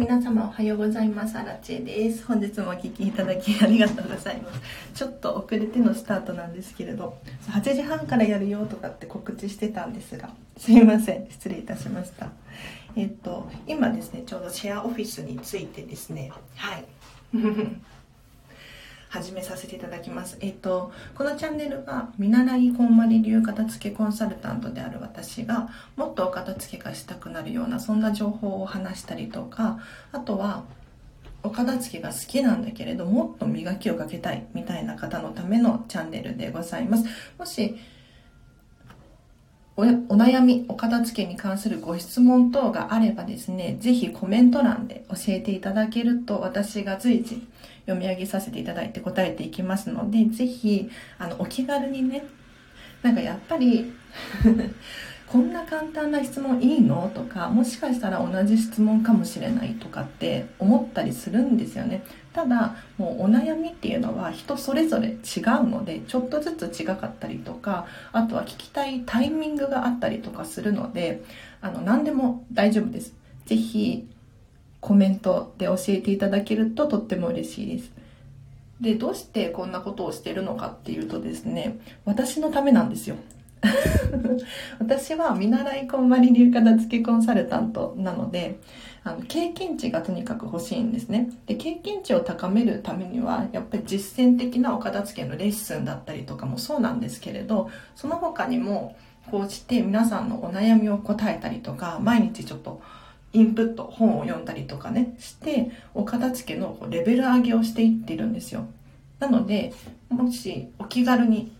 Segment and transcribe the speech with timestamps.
[0.00, 1.36] 皆様おはようございます。
[1.36, 2.24] アラチェです。
[2.24, 4.60] 本日もお聞きいただきありがとうございます。
[4.94, 7.18] ちょっと遅れてのスタートなんですけれど。
[7.50, 10.30] 8時半からやるよとかって告知してたんですが。
[10.56, 11.28] すいません。
[11.28, 12.30] 失礼いたしました。
[12.96, 16.32] えっと今ですねちょうどシェアオフィスについてですね。
[16.56, 16.84] はい。
[19.10, 20.36] 始めさせていただきます。
[20.40, 29.80] えっ、と、このチャンネルは、見習いこんまり流片付けコンサルタントである私が、もっとお片付けがしたくなるような、そんな情報を話したりとか、
[30.12, 30.62] あとは、
[31.42, 37.04] お片付けが好きなんだけれど、もっと磨きをかけたいみたいな方のためのチャンネルでございます。
[37.36, 37.74] もし、
[39.76, 47.48] お悩み、お片付けに関するご質問等があればですね、ぜひコメント欄で教えていただけると私が随時
[47.90, 52.24] 読み上げさせていただいて答えていきますので、ぜひ、あの、お気軽にね、
[53.02, 53.92] なんかやっぱり
[55.26, 57.10] こんな簡単な質問いいの？
[57.14, 62.02] とか、もしかしたら同じ質問かもしれないとかって思ったりするんですよね。
[62.32, 65.16] ただ、もうお悩みっていうのは人それぞれ違う
[65.68, 71.22] ので、ちょっとずつ違かったりとか、あとは聞きたいタイミングがあったりとかするので、
[71.60, 73.14] あの、何でも大丈夫です。
[73.46, 74.08] ぜひ、
[74.80, 77.90] コメントで教えていただけるととっても嬉しいです。
[78.80, 83.16] で、どうしてこんなことをしてるのかっていうとですね、私のためなんですよ。
[84.80, 88.58] 私は見習いこんまり流片付けコンサルタントなので、
[89.04, 91.30] あの、経験値がとにかく欲しいんですね。
[91.46, 98.96] で、経験値を高めるためには、やっぱり実践的なお片付けのレッスンだったりとかもそうなんですけれど、その他にも、
[99.30, 102.80] こうして皆さんのお悩みを答えたりとか、毎日ちょっと
[103.32, 108.66] インプット、本を読んだりとかね、して、お片付けのレベル上げをしていってるんですよ。
[109.20, 109.72] なので、
[110.08, 111.52] もしお気軽に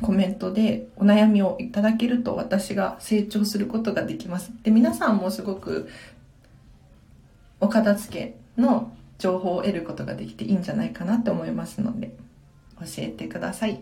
[0.00, 4.52] コメントでお悩みをいただけると私が成長することができます。
[4.62, 5.88] で、皆さんもすごく
[7.60, 12.12] お片付けの情報を得ることができていいんじゃないかなって思いますので、
[12.80, 13.80] 教えてください。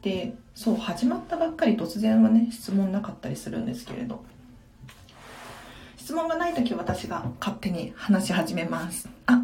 [0.00, 4.24] で、そう、始まったばっかり突然はね、質問なかったりするんですけれど、
[6.06, 9.08] 質問がない時私が勝手に話し始めます。
[9.26, 9.42] あ、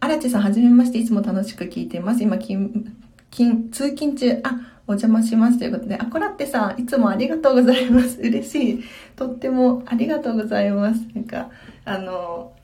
[0.00, 2.22] 荒地さんはじめまして、いつも楽しく聞いてます。
[2.22, 2.94] 今、勤、
[3.30, 8.18] 勤、通勤中、あ、お邪魔しますということで、あ、こらってさん、いつもありがとうございます。
[8.24, 8.84] 嬉しい。
[9.16, 11.00] とってもありがとうございます。
[11.14, 11.50] なんか、
[11.84, 12.54] あの、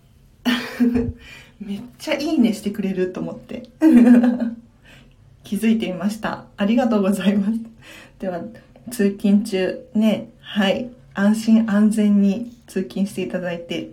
[1.60, 3.64] めっちゃいいねしてくれると思って。
[5.44, 6.46] 気づいていました。
[6.56, 7.60] ありがとうございます。
[8.20, 8.40] では、
[8.90, 13.90] 通勤中、ね、はい、安心安全に通勤していただいて、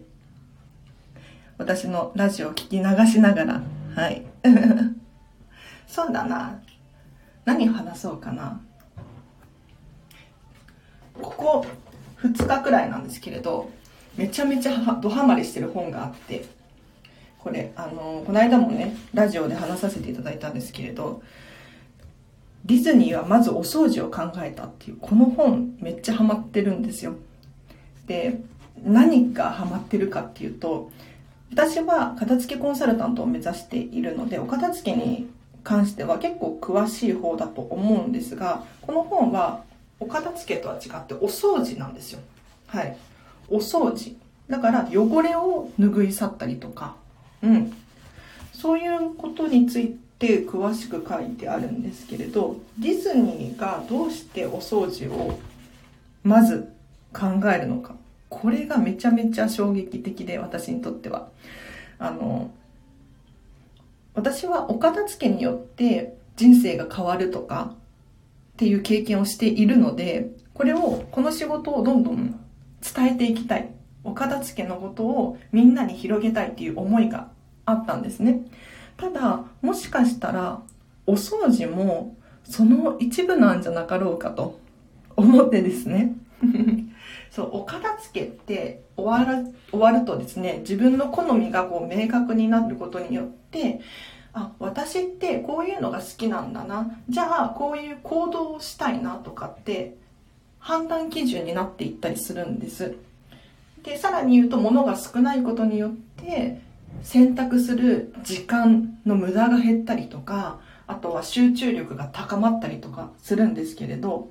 [1.59, 3.61] 私のラジオを聞き流しながら、
[3.95, 4.23] はい。
[5.85, 6.59] そうだな。
[7.45, 8.59] 何話そうかな。
[11.13, 11.65] ここ
[12.23, 13.69] 2日くらいなんですけれど、
[14.17, 16.45] めちゃめちゃドハマりしてる本があって、
[17.37, 21.21] これ、あの、この間もね、ラジオで話させていただいたんですけれど、
[22.65, 27.13] ディズニーはまずお掃除を考えたっていう、この本めっちゃハマってるんですよ。
[28.07, 28.41] で、
[28.83, 30.91] 何がハマってるかっていうと、
[31.51, 35.29] 私は片付けコンサルタントを目指しているので、お片付けに
[35.63, 39.63] 関しては結構詳しい方だと思うんですが、この本は
[39.99, 42.19] お片付けとは違ってお掃除なんですよ。
[42.67, 42.97] はい。
[43.49, 44.15] お掃除。
[44.49, 46.95] だから汚れを拭い去ったりとか、
[47.43, 47.73] うん。
[48.53, 55.39] そういうことについて詳しく書いてあるんですけれど、ディズニーがどうしてお掃除を
[56.23, 56.71] まず
[57.13, 57.95] 考えるのか。
[58.31, 61.27] これがめちゃめちゃ衝撃的で、私にとっては。
[61.99, 62.49] あの、
[64.15, 67.73] 私はお片付けによって人生が変わるとか
[68.53, 72.39] っていう経験をしているので、これを、この仕事をどんどん
[72.81, 73.69] 伝えていきたい。
[74.05, 77.29] お片付けのことをみんなに広げたいっていう思いが
[77.65, 78.45] あったんですね。
[78.95, 80.61] ただ、もしかしたら、
[81.05, 82.15] お掃除も
[82.45, 84.57] その一部なんじゃなかろうかと
[85.17, 86.13] 思ってですね。
[87.31, 93.79] そう、お片付けって終わる、終わるとですね、自分の好みがこう明確になることによって、
[94.33, 96.91] あ、私ってこういうのが好きなんだな。
[97.09, 99.95] じゃあ、こういう行動をしたいなとかって、
[100.59, 102.95] 判断基準になっていったりするんです。
[103.83, 106.61] で、さらに言うと、物が少ないことによって、
[107.01, 114.29] 選択する時間の無駄が減ったりとか、あとは集中力が高まったりとかするんですけれど、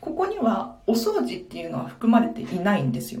[0.00, 3.20] ここにはお掃除っていうのは含まれていないんですよ。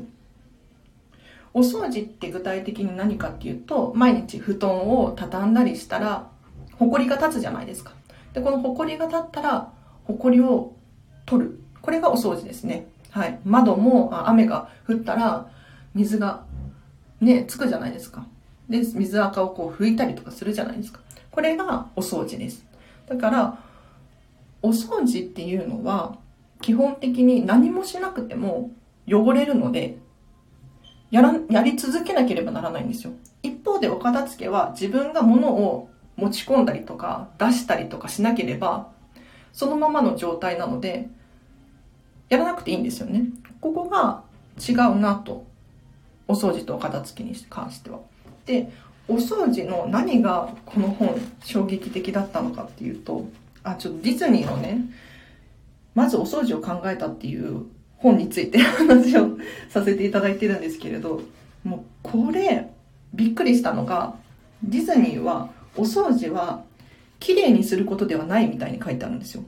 [1.52, 6.28] お掃除って具体的に何かっていうと、毎日布団を畳んだりしたら、
[6.78, 7.92] 埃が立つじゃないですか。
[8.32, 9.72] で、この埃が立ったら、
[10.04, 10.74] 埃を
[11.26, 11.60] 取る。
[11.82, 12.86] これがお掃除ですね。
[13.10, 13.38] はい。
[13.44, 15.50] 窓も雨が降ったら、
[15.94, 16.44] 水が
[17.20, 18.24] ね、つくじゃないですか。
[18.68, 21.00] で、水垢をこう拭いたりとかするじゃないですか。
[21.32, 22.64] これがお掃除です。
[23.08, 23.58] だから、
[24.62, 26.16] お掃除っていうのは、
[26.60, 28.70] 基本的に何もしなくても
[29.08, 29.98] 汚れるので、
[31.10, 33.12] やら、やり続けなければならないんですよ。
[33.42, 38.88] 一方でお片付けは自分が物を持ち込んだりとか出したりとかしなければ、
[39.52, 41.08] そのままの状態なので、
[42.28, 43.24] やらなくていいんですよね。
[43.60, 44.22] ここが
[44.58, 45.44] 違うなと。
[46.28, 47.98] お掃除とお片付けに関しては。
[48.46, 48.70] で、
[49.08, 53.26] お掃除の何がこの本衝撃的だったのかっていうと、
[53.64, 54.78] あ、ちょっとディズニーのね、
[55.94, 57.66] まずお掃除を考えたっていう
[57.96, 59.36] 本について話を
[59.68, 61.22] させていただいてるんですけれど、
[61.64, 62.70] もうこれ、
[63.12, 64.14] びっくりしたのが、
[64.62, 66.62] ディズニーはお掃除は
[67.18, 69.44] 綺麗にすることではないみたいに書いてあるんですよ。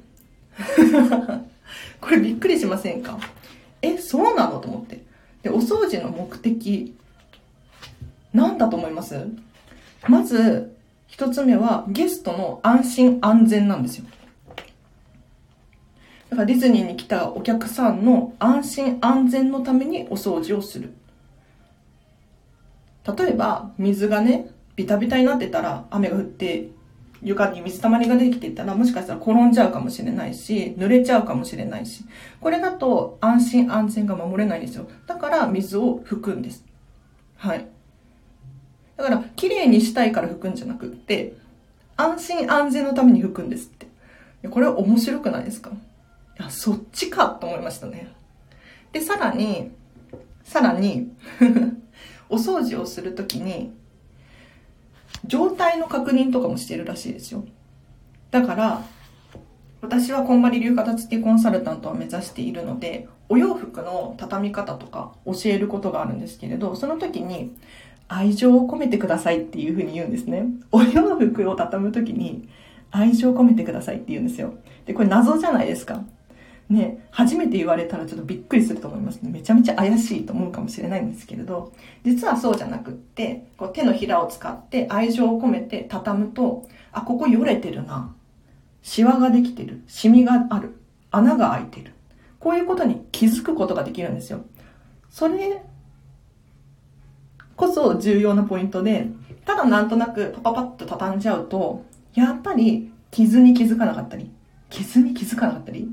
[2.01, 3.19] これびっくりしませんか？
[3.81, 4.59] え、そうなの？
[4.61, 5.03] と思って。
[5.43, 6.95] で、お掃除の目的、
[8.35, 9.27] 何だと思います？
[10.09, 14.07] まず、一つ目はゲストの安心安全なんですよ。
[16.33, 20.95] だからディズニーに来たお客さんの安心安全のためにお掃除をする。
[23.07, 26.69] 例えば、水がね、ビタビタになってたら雨が降って
[27.21, 32.07] 床に水たまりができてたらもしかしたら転んじゃうかもしれないし、濡れちゃうかもしれないし、
[32.41, 34.89] これだと安心安全が守れないんですよ。
[35.07, 36.65] だから水を拭くんです。
[37.37, 37.67] はい。
[38.97, 41.35] だから、綺麗にしたいから拭くんじゃなくって、
[41.99, 43.87] 安心安全のために拭くんですって。
[44.49, 45.73] これは面白くないですか？
[46.39, 48.13] いや、そっちかと思いましたね。
[48.93, 49.71] で、さらに、
[50.45, 51.13] さらに
[52.29, 53.73] お掃除をするときに、
[55.25, 57.45] 状態の確認とかもしてるらしいですよ。
[58.31, 58.83] だから、
[59.83, 67.55] 私はこんまり流片付けコンサルタントを目指しているので、お洋服の畳み方とか教えることがあるんですけれど、その時に
[68.09, 70.45] 愛情を込めてくださいっていうふうに言うんですね。
[70.71, 72.49] お洋服を畳む時に
[72.91, 74.55] 愛情を込めてくださいって言うんですよ。
[74.87, 76.05] で、これ謎じゃないですか。
[76.69, 79.31] ね、初めて言われたらちょっとびっくりすると思いますね。
[79.31, 81.73] めちゃめちゃ怪しいと思うかもしれないんですけれど、
[82.05, 88.15] 実はそうじゃなくって、こう手のひらを使って愛情を込めて畳むと、あ、ここよれてるな。
[88.83, 89.83] シワができてる。
[89.87, 90.79] シミがある。
[91.11, 91.93] 穴が開いてる。
[92.41, 94.41] こういうことに気づくことができるんですよ。
[95.11, 95.63] それ
[97.55, 99.09] こそ重要なポイントで、
[99.45, 104.31] ただなんとなくパパパッと畳んじゃうと、やっぱり傷に気づかなかったり、
[104.73, 105.89] 傷に気づかなかったり？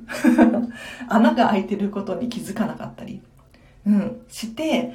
[1.08, 3.22] 穴が開いてることに気づかなかったり、
[3.86, 4.94] うん、して、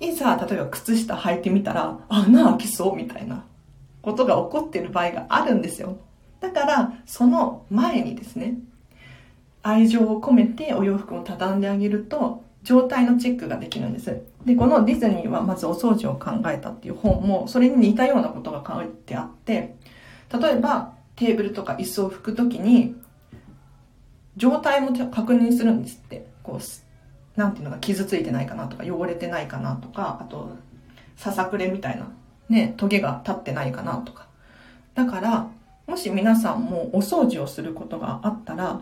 [0.00, 3.44] いざ、例えば靴下履いてみたら、穴開きそうみたいな
[4.02, 5.96] ことが起こってる場合があるんですよ。
[6.40, 8.58] だから、その前にですね、
[9.62, 14.20] 愛情を込めてお洋服を畳んであげると、状態のチェックができるんです。
[14.44, 19.76] で、このディズニーはまずお掃除を考えたっていう本も、それに似たようなことが書いてあって、
[20.32, 22.94] 例えば、テーブルとか椅子を拭くときに、
[24.36, 26.26] 状態も確認するんですって。
[26.44, 30.56] こう、なんていうのが傷ついてないかなとか、汚れてないかなとか、あと、
[31.16, 32.08] ささくれみたいな、
[32.48, 34.28] ね、トゲが立ってないかなとか。
[34.94, 35.48] だから、
[35.88, 38.80] もし皆さんもお掃除をすることがあったら、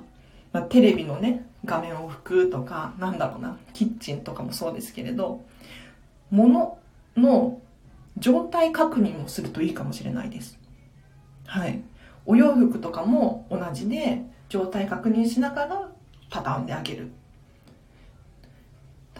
[0.52, 5.42] まあ、テレビのね、画面を拭くとか、なんだろうな、キッチンとかもそうですけれど、
[6.30, 6.76] 物
[7.16, 7.60] の
[8.18, 10.58] 状態確認をするといいかもしれないです。
[11.46, 11.80] はい。
[12.26, 15.88] お洋服とかも同じで状態確認しながら
[16.30, 17.10] 畳んであげる。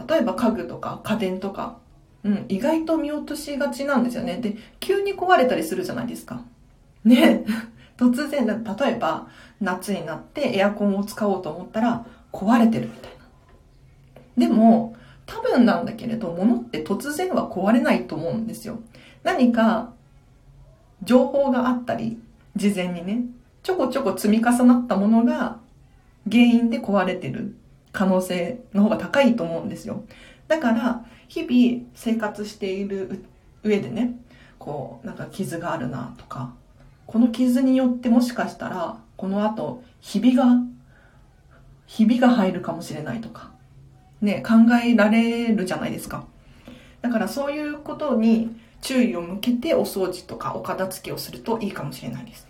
[0.07, 1.79] 例えば家具とか家電とか、
[2.23, 4.37] うん、意外と見落としがちなんですよね。
[4.37, 6.43] で急に壊れたりするじゃないですか。
[7.03, 7.43] ね。
[7.97, 9.27] 突然例えば
[9.59, 13.11] 夏になってエアコンを使おうと思ったら壊れてるみたい
[14.37, 14.47] な。
[14.47, 14.95] でも
[15.25, 18.79] 多分なんだけれど物って突然は壊れないと思うんですよ。
[19.23, 19.93] 何か
[21.03, 22.19] 情報があったり
[22.57, 23.21] 事前にね、
[23.63, 25.59] ちょこちょこ積み重なったものが
[26.29, 27.55] 原因で壊れてる
[27.93, 30.03] 可能性の方が高いと思うんですよ。
[30.47, 33.25] だから、日々生活している
[33.63, 34.15] 上でね、
[34.59, 36.53] こう、なんか傷があるなとか、
[37.05, 40.45] この傷によってもしかしたら、この後、ひびが、
[41.85, 43.51] ひびが入るかもしれないとか、
[44.21, 46.25] ね、考えられるじゃないですか。
[47.01, 52.46] だからそういうことに注意を向けてお掃除とかお片付けをするといいかもしれないです。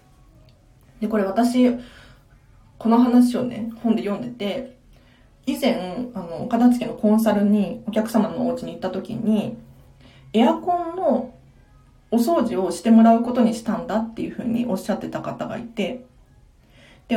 [1.00, 1.78] で、これ私、
[2.78, 4.78] この話をね、本で読んでて、
[5.46, 9.58] 以前、あの、お片付けのコンサルにお客様のお家に行った時に、
[10.34, 11.34] エアコンの
[12.12, 16.06] お掃除をしてもらうことにしたんだっていうふうにおっしゃってた方がいて、
[17.08, 17.16] で、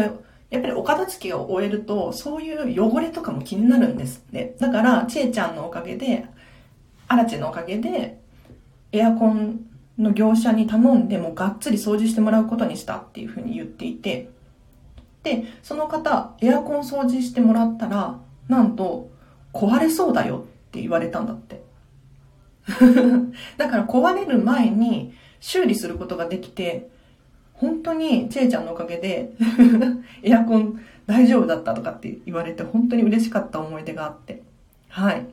[0.50, 4.56] やっぱりお片付けを終えると、そういう汚れとかも気になるんですって。
[4.58, 6.26] だから、ちえちゃんのおかげで、
[7.08, 8.20] アラチェのおかげで、
[8.92, 14.30] エアコンの業者に頼んでもがっつり掃除してもらうことにしたっていうふうに言っていて、
[15.22, 18.18] で、その方、エアコン掃除してもらったら、
[18.48, 19.10] なんと、
[19.52, 21.62] 壊れそうだよって言われたんだって。
[23.56, 26.88] だから壊れる前に修理することができて、
[27.54, 29.32] 本当にちえちゃんのおかげで
[30.22, 34.42] エアコン大丈夫だったとかって言われて本当に嬉しかった思い出があって。
[34.88, 35.26] はい。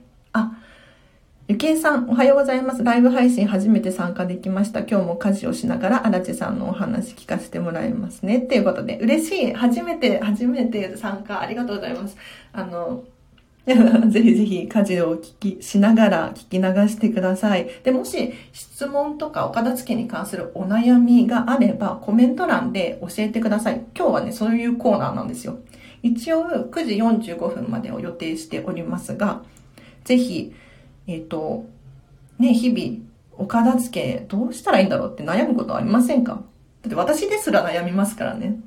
[1.49, 2.83] ゆきえさん、おはようございます。
[2.83, 4.81] ライブ配信初めて参加できました。
[4.81, 8.39] 今日も家事をしながら、荒地さんのお話聞かせてもらいますね。
[8.39, 9.53] っていうことで、嬉しい。
[9.53, 11.39] 初めて、初めて参加。
[11.39, 12.17] ありがとうございます。
[12.51, 13.05] あの、
[13.65, 17.69] ぜひぜひ家事を聞き、しながら聞き流してください。
[17.81, 23.85] で、もし質問とかお片付けに関するお悩みがあれば、コメント欄で教えてください。
[23.97, 25.59] 今日はね、そういうコーナーなんですよ。
[26.03, 26.95] 一応9時
[27.31, 29.43] 45分までを予定しておりますが、
[30.03, 30.51] ぜひ、
[31.07, 31.65] えっ、ー、と、
[32.37, 33.03] ね、日々、
[33.37, 36.41] お片付けどうしたらいいんだろうって悩むことありませんか？
[36.81, 38.59] だって私ですら悩みますからね。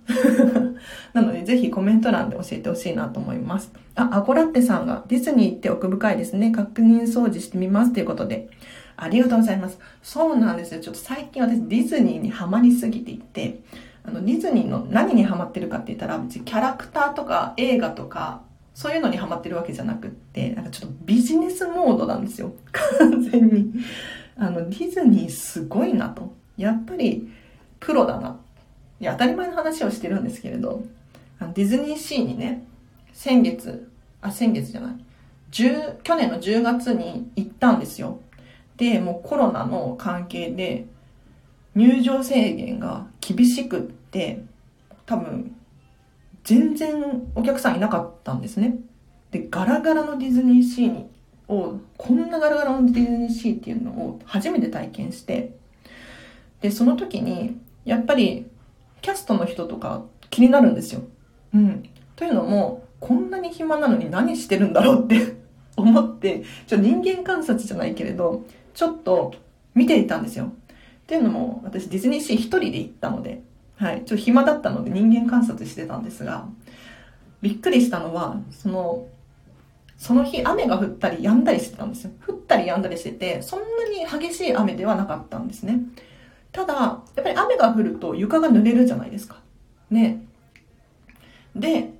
[1.12, 3.72] なのでぜひコメント欄で教えてほしいなと思います。
[3.94, 6.50] あ、アコラッテさんがディズニーって奥深いですね。
[6.50, 8.48] 確認掃除してみますということで。
[8.96, 9.78] ありがとうございます。
[10.02, 10.80] そうなんですよ。
[10.80, 13.60] ちょっと最近私ディズニーにハマりすぎていて、
[14.04, 18.42] あのディズニーの何にハマってるかって言ったら、キャラクターとか映画とか
[18.74, 22.54] そういうのにハマってるわけじゃなくって、なんかちょっとビジネスモードなんですよ。
[22.98, 23.72] 完全に。
[24.36, 26.32] あの、ディズニーすごいなと。
[26.56, 27.28] やっぱり、
[27.78, 28.38] プロだな。
[29.00, 30.84] いや、当たり前の話をしてるんですけれど、
[31.38, 32.64] あのディズニーシーにね、
[33.12, 34.92] 先月、あ、先月じゃない。
[35.52, 38.20] 10去年の10月に行ったんですよ。
[38.76, 40.86] で、もうコロナの関係で、
[41.74, 44.42] 入場制限が厳しくって、
[45.06, 45.56] 多分
[46.44, 48.76] 全然お客さんいなかったんですね。
[49.30, 51.10] で、ガラガラのディズニーシーに
[51.50, 55.56] を、こんなガラガラのディズニーシーっていうのを初めて体験して、
[56.60, 58.46] で、その時に、やっぱり、
[59.02, 61.02] キャストの人とか気になるんですよ。
[61.54, 61.82] うん。
[62.16, 65.36] というのも、こんなに暇なのに何してるんだろうって
[65.76, 68.44] 思って、ちょ人間観察じゃないけれど、
[68.74, 69.34] ちょっと
[69.74, 70.46] 見ていたんですよ。
[70.46, 70.48] っ
[71.06, 73.42] ていうのも、私ディズニーシー一人で行ったので、
[73.80, 73.96] はい。
[73.96, 76.46] ちょっと暇だったので人間観察してたんですが、
[77.40, 79.08] びっくりしたのは、その、
[79.96, 82.10] その日雨が降ったり止んだりしてたんですよ。
[82.28, 85.80] 降ったり止んだりしてて、そんなに激しい雨ではなかったんですね。
[86.52, 89.38] ただ、やっぱり雨が降ると床が濡れるじゃないですか。
[89.90, 90.26] ね。
[91.56, 91.94] で、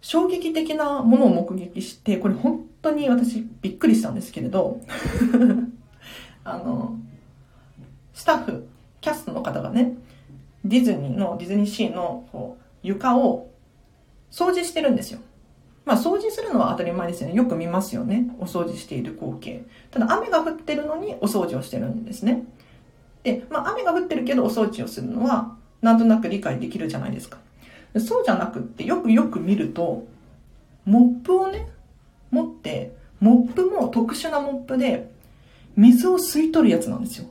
[0.00, 4.80] 衝撃的なものを目撃して、これ本当に私びっくりしたんですけれど、
[6.42, 6.96] あの、
[8.14, 8.66] スタッフ、
[9.02, 9.94] キャストの方がね、
[10.64, 13.50] ディズニーの、ディズニーシーのこう床を
[14.30, 15.20] 掃除してるんですよ。
[15.84, 17.34] まあ掃除するのは当たり前ですよね。
[17.34, 18.30] よく見ますよね。
[18.38, 19.64] お掃除している光景。
[19.90, 22.44] ただ雨が降ってるのにお掃除をしてるんですね。
[23.22, 27.38] で、まあ雨が降ってるけどお掃除をするのはなんとなく理解できるじゃないですか。
[27.98, 30.06] そうじゃなくってよくよく見ると、
[30.84, 31.68] モップをね、
[32.30, 35.10] 持って、モップも特殊なモップで
[35.76, 37.26] 水を吸い取るやつなんですよ。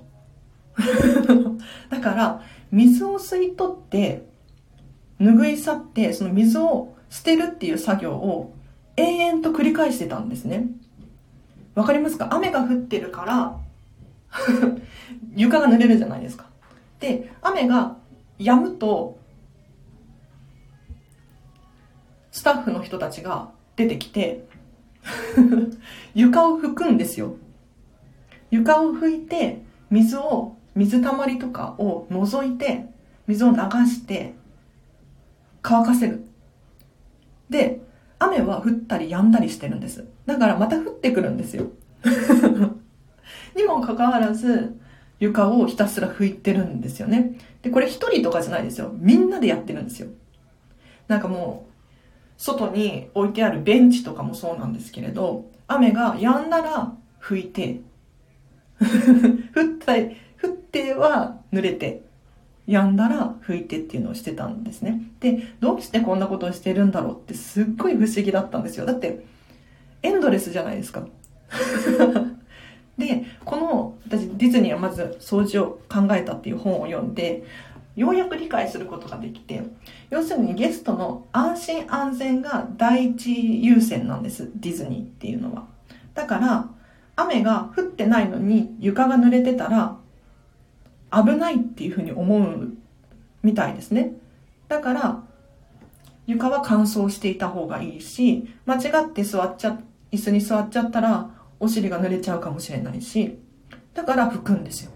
[1.90, 2.42] だから、
[2.72, 4.26] 水を吸い取って、
[5.20, 8.54] 拭い去って、その水を捨てるっていう作業を
[8.96, 10.68] 延々と繰り返してたんですね。
[11.76, 12.34] わかりますか？
[12.34, 13.60] 雨が降ってるから
[15.36, 16.46] 床が濡れるじゃないですか。
[17.00, 17.98] で、雨が
[18.38, 19.18] 止むと、
[22.32, 24.46] スタッフの人たちが出てきて
[26.14, 27.36] 床を拭くんですよ。
[28.52, 32.86] 床を拭いて、水を水たまりとかを除いて、
[33.28, 33.58] 水を流
[33.88, 34.34] して
[35.62, 36.26] 乾かせる。
[37.50, 37.82] で、
[38.20, 40.06] 雨は降ったり止んだりしてるんです。
[40.26, 41.68] だからまた降ってくるんですよ。
[43.56, 44.78] にもかかわらず、
[45.20, 47.38] 床をひたすら拭いてるんですよね。
[47.62, 48.92] で、これ一人とかじゃないですよ。
[48.94, 50.10] みんなでやってるんですよ。
[51.08, 51.72] なんかもう、
[52.38, 57.82] 外に置いてあるベンチとかもそうなんですけれど、雨が止んだら拭いて、
[58.80, 62.02] 降ったり、降っては濡れて、
[62.68, 65.02] 止んだら拭いてっていうのをしてたんですね。
[65.20, 68.86] で、どうしてこんなことをしてるんだろうってすっごい不思議だったんですよ。
[68.86, 69.26] だって、
[70.04, 71.06] エンドレスじゃないですか。
[72.98, 77.44] で、この、私ディズニーはまず掃除を考えたっていう本を読んで、
[77.96, 79.64] ようやく理解することができて、
[80.10, 84.50] 要するにゲストの安心安全が第一優先なんです。
[84.56, 85.66] ディズニーっていうのは。
[86.14, 86.70] だから、
[87.16, 89.98] 雨が降ってないのに床が濡れてたら
[91.12, 92.74] 危ないっていうふうに思う
[93.44, 94.14] みたいですね。
[94.68, 95.24] だから、
[96.28, 99.80] 床は乾燥していた方がいいし、間違って座っちゃ、
[100.12, 103.40] 椅子に座っちゃったら、お尻が濡れちゃうかもしれないし、
[103.94, 104.92] だから拭くんですよ。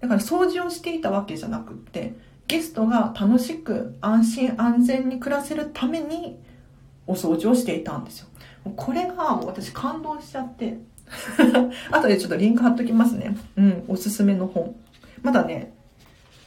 [0.00, 2.14] だから掃除をしていたわけじゃなくって、
[2.46, 6.38] ゲストが楽しく安心安全に暮らせるために
[7.06, 8.28] お掃除をしていたんですよ。
[8.76, 10.78] これが私感動しちゃって。
[11.90, 13.36] 後でちょっとリンク貼っときますね。
[13.56, 14.74] うん、おすすめの本。
[15.22, 15.72] まだね、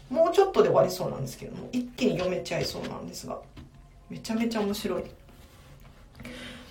[0.10, 3.40] もうちょっとで終わりそうなんですけども、一気に読めちゃいそうなんですが、
[4.10, 5.04] めちゃめちゃ面白い。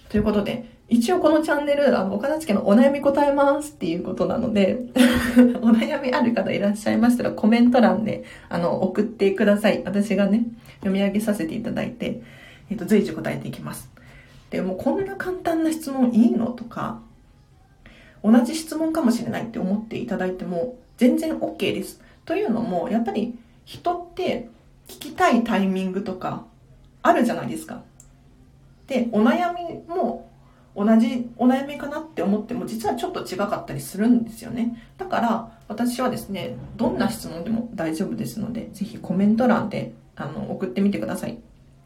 [0.08, 4.80] ということで、一応このチャンネル、あの、岡田付のお悩み答えますっていうことなので
[5.62, 9.82] お悩みある方いらっしゃいましたらコメント欄で、あの、送ってください。
[9.84, 10.44] 私がね、
[10.78, 12.22] 読み上げさせていただいて、
[12.70, 13.88] えっ、と、随時答えていきます。
[14.50, 16.46] で、もうこんな簡単な質問いいの？
[16.46, 17.00] とか、
[18.22, 21.98] 同じ質問かもしれないって思っていただいても全然 OK です。
[22.26, 24.50] というのも、やっぱり人って
[24.86, 26.44] 聞きたいタイミングとか
[27.00, 27.82] あるじゃないですか。
[28.86, 30.30] で、お悩みも
[30.76, 34.76] 同じお悩みかなって思っても実はちょっと違かったりするんですよね。
[34.98, 41.38] だから私はですね、どんな質問でも大丈夫ですので、ぜひコメント欄であの送ってみてください。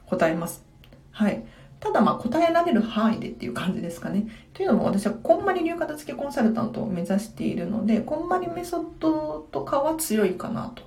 [0.07, 0.65] 答えます。
[1.13, 1.45] はい。
[1.85, 4.27] ただまあ答えられる範囲でっていう感じですかね。
[4.55, 10.83] というのも私はこんまり流片付けコンサルタントを目指しているので、こんまりメソッドとかは強いかなと、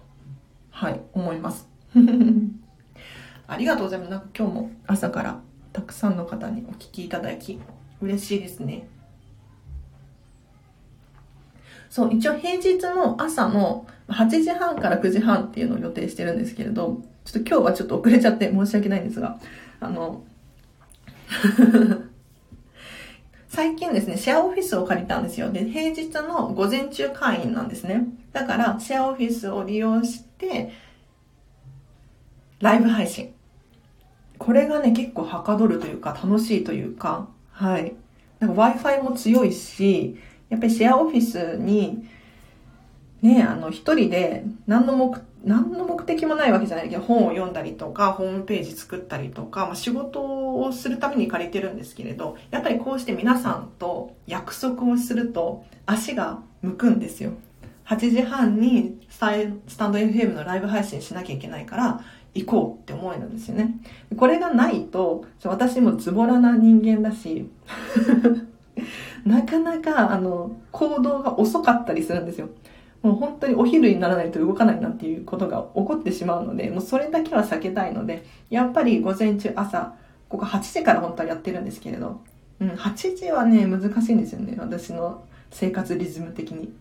[0.72, 1.68] はい、思います。
[3.48, 4.10] ありがとうございます。
[4.10, 5.40] なんか今日も朝から
[5.72, 7.62] たくさんの方にお聞きいただき、
[8.02, 8.88] 嬉しいですね。
[11.92, 19.40] そう、一応平日の朝の8時半から9時半っていうのを予定してるんですけれど、ちょっと今日はちょっと遅れちゃって申し訳ないんですが、
[19.80, 20.24] あの、
[23.48, 25.52] 最近ですね、シェアオフィスを借りたんですよ。
[25.52, 28.08] で、平日の午前中会員なんですね。
[28.32, 30.72] だから、シェアオフィスを利用して、
[32.60, 33.34] ライブ配信。
[34.38, 37.96] これがね、結構はかどるというか、楽しいというか、はい。
[38.40, 40.18] なんか Wi-Fi も強いし、
[40.50, 42.08] やっぱりシェアオフィスに、
[43.22, 57.32] ね、あの、一人で何の目何の目的もないわけじゃないけど、本を読んだりとか、ホームページ作ったりとか、まあ、仕事をするために借りてるんですけれど、やっぱりこうして皆さんと約束をすると、足が向くんですよ。
[57.86, 62.02] 8時半にスタンド FM のライブ配信しなきゃいけないから、
[62.34, 63.80] 行こうって思えるんですよね。
[64.18, 67.50] これがないと、私もズボラな人間だし、
[69.26, 72.50] なかなか、あの、行動が遅かったりするんですよ。
[73.02, 79.94] もう本当にお昼にならないと動かないなんていうことが起こってしまうので、もうそれだけは避けたいので、やっぱり午前中朝、
[80.30, 82.22] ここ8時から本当はやってるんですけれど、
[82.60, 86.74] うん、8時はね、難しいんですよね、私の生活リズム的に。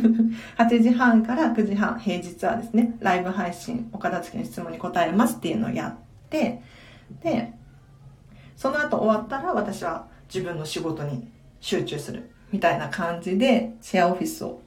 [0.58, 6.62] 8時半から9時半、平日はですね、ライブ配信、お片付けの質問に答えますっていうのをやって、
[7.22, 7.52] で、
[8.56, 11.28] その後終わったら私は自分の仕事に
[11.60, 14.61] 集中するみたいな感じでシェアオフィスを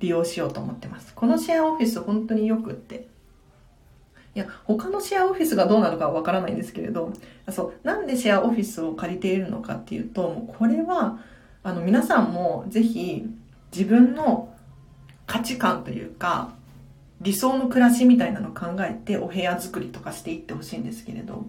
[0.00, 1.14] 利用しようと思ってます。
[1.14, 3.06] このシェアオフィス本当によくって。
[4.34, 7.12] いや、他のシェアオフィスがどうなのかわからないんですけれど、
[7.50, 11.18] そう、なんでシェアオフィスを借りているのかっていうと、もうこれは、
[11.62, 13.24] あの、皆さんもぜひ
[13.72, 14.52] 自分の
[15.26, 16.52] 価値観というか、
[17.20, 21.46] 理想の暮らしみたいなのを考えてお部屋作りとかしていってほしいんですけれど、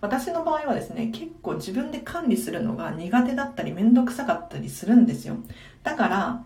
[0.00, 5.36] 私の場合はですね、結構自分で管理するのが苦手だったりめんどくさかったりするんですよ。
[5.82, 6.42] だから、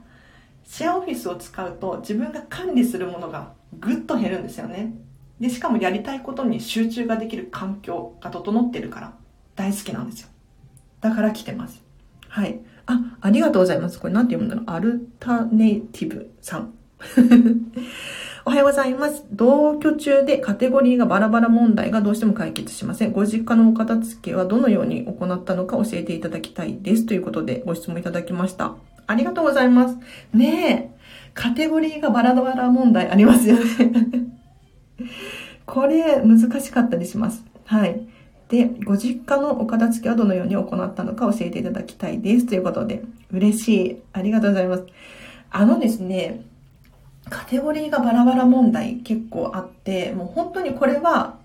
[0.70, 4.94] シェアオフィスを使うと自分が管理するものがぐっと減るんですよね。
[5.40, 9.12] で、しかもやりたいことに集中ができる環境が整ってるから
[9.56, 10.28] 大好きなんですよ。
[11.00, 11.83] だから来てます。
[12.28, 12.61] はい。
[12.87, 13.98] あ、ありがとうございます。
[13.98, 14.76] これなんて読むんだろう。
[14.76, 16.72] アルタネイティブさん。
[18.46, 19.26] おはようございます。
[19.33, 23.12] 同居中でカテゴリーがバラバラ問題がどうしても解決しません。
[23.12, 27.06] ご実家のお片付けはどのように行ったのか教えていただきたいです。
[27.06, 28.76] ということでご質問いただきました。
[29.11, 29.96] ありがとうございます。
[30.33, 31.01] ねえ、
[31.35, 33.62] カテゴリーがバラバラ問題ありますよね
[35.66, 37.44] これ難しかったりします。
[37.64, 38.01] はい。
[38.49, 42.46] で、ご実家のお片付けはどのように行ったのか教えていただきたいです。
[42.46, 43.96] ということで、嬉しい。
[44.12, 44.87] ありがとうございます。
[45.51, 46.42] あのですね、
[47.29, 51.37] カテゴリーがバラバラ問題結構あって、もう本当にこれは、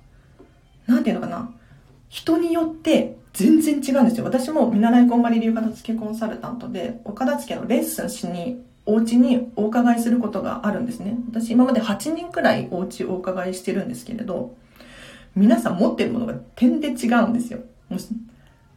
[0.88, 1.50] なんていうのかな。
[2.10, 4.24] 人によって全然違うんですよ。
[4.24, 11.18] 私も見習いこんまり流片付けコンサルタントで、お片付けのレッスンしに、お家にお伺いすることがあるんですね。
[11.30, 14.56] 私今まで8人くらいお家お伺いしてるんですけれど、
[15.36, 17.60] 皆さん持ってるものが点で違うんですよ。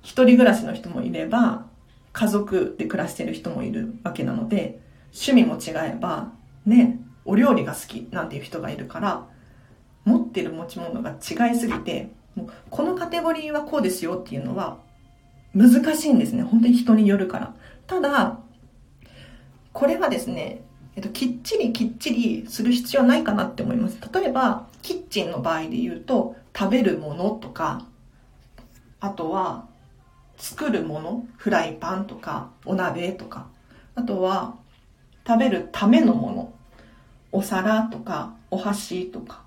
[0.03, 1.67] 一人暮らしの人もいれば、
[2.13, 4.81] 家族で暮らしてる人もいるわけなので、
[5.13, 6.33] 趣味も違えば、
[6.67, 9.27] ね、お料理が好きなんていう人がいるから、
[10.05, 14.79] 持ってる持ち物が違いすぎて、もうこのカテゴリーはこうですよっていうのは
[15.55, 16.43] 難しいんですね。
[16.43, 17.55] 本当に人によるから。
[17.87, 18.39] ただ、
[19.73, 20.63] これはですね、
[20.95, 23.99] えっと、きっちりきっちりする必要はないかなって思います。
[24.13, 27.85] 例えば、キッチンの場合で言うと、食べるものとか、
[29.01, 29.67] あとは、
[30.37, 33.47] 作るもの、フライパンとか、お鍋とか、
[33.95, 34.57] あとは、
[35.27, 36.53] 食べるためのもの、
[37.33, 39.43] お皿とか、お箸とか、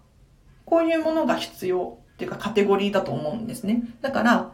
[0.65, 3.84] こういうものが必要ていうかカテゴリーだと思うんですね。
[4.01, 4.51] だから、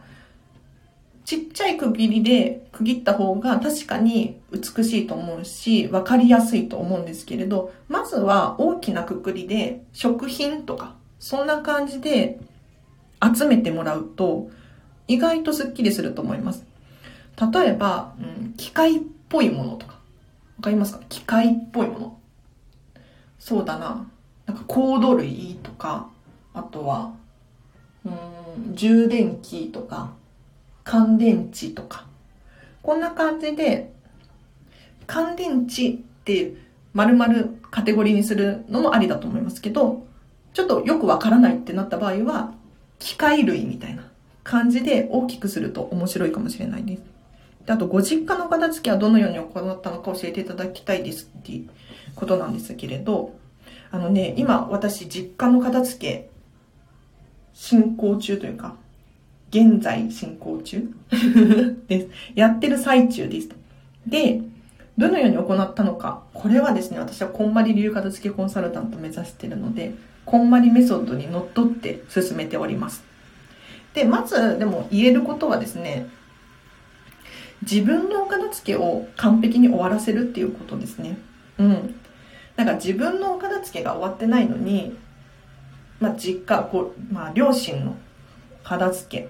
[1.24, 12.40] ちっちゃい区切りで区切った方が確かに美しいと思うし、わかりやすいと思うんですけれど、まずは大きなくくりで食品とか、そんな感じで
[13.22, 14.48] 集めてもらうと、
[15.06, 16.64] 意外とスッキリすると思います。
[17.52, 19.98] 例えば、うん、機械っぽいものとか。
[20.56, 21.00] わかりますか？
[21.08, 22.18] 機械っぽいもの。
[23.38, 24.08] そうだな。
[24.46, 26.08] なんかコード類とか、
[26.54, 27.12] あとは、
[28.74, 30.12] 充電器とか、
[30.84, 32.06] 乾電池とか。
[32.82, 33.92] こんな感じで、
[35.06, 36.54] 乾電池って
[36.94, 37.34] 丸々
[37.70, 40.06] カテゴリーにするのもありだと思いますけど、
[40.54, 42.52] ちょっとよくわからないってなった場合は、
[42.98, 44.04] 機械類みたいな
[44.42, 47.02] 感じで大きくすると面白いかもしれないです。
[47.66, 51.68] であと、ご実家の片付けはどのように行ったのか教えていただきたいですっていう
[52.14, 53.34] ことなんですけれど、
[53.90, 56.30] あのね、今私実家の片付け
[57.58, 58.76] 進行中というか、
[59.50, 60.88] 現在進行中？
[61.88, 62.08] です。
[62.36, 63.48] やってる最中です。
[64.06, 64.40] で、
[64.96, 66.22] どのように行ったのか。
[66.34, 69.92] これはですね、私はこんまり流片付けコンサルタントを目指しているので、
[70.24, 73.02] こんまりメソッドにのっとって進めております。
[73.92, 76.06] で、まず、でも言えることはですね、
[77.62, 81.18] 自分のお片付けを完璧に終わらせるっていうことですね。
[81.58, 81.96] うん。
[82.54, 84.96] なんか自分のお片付けが終わってないのに、
[86.00, 87.96] まあ実家、こう、まあ両親の
[88.62, 89.28] 片付け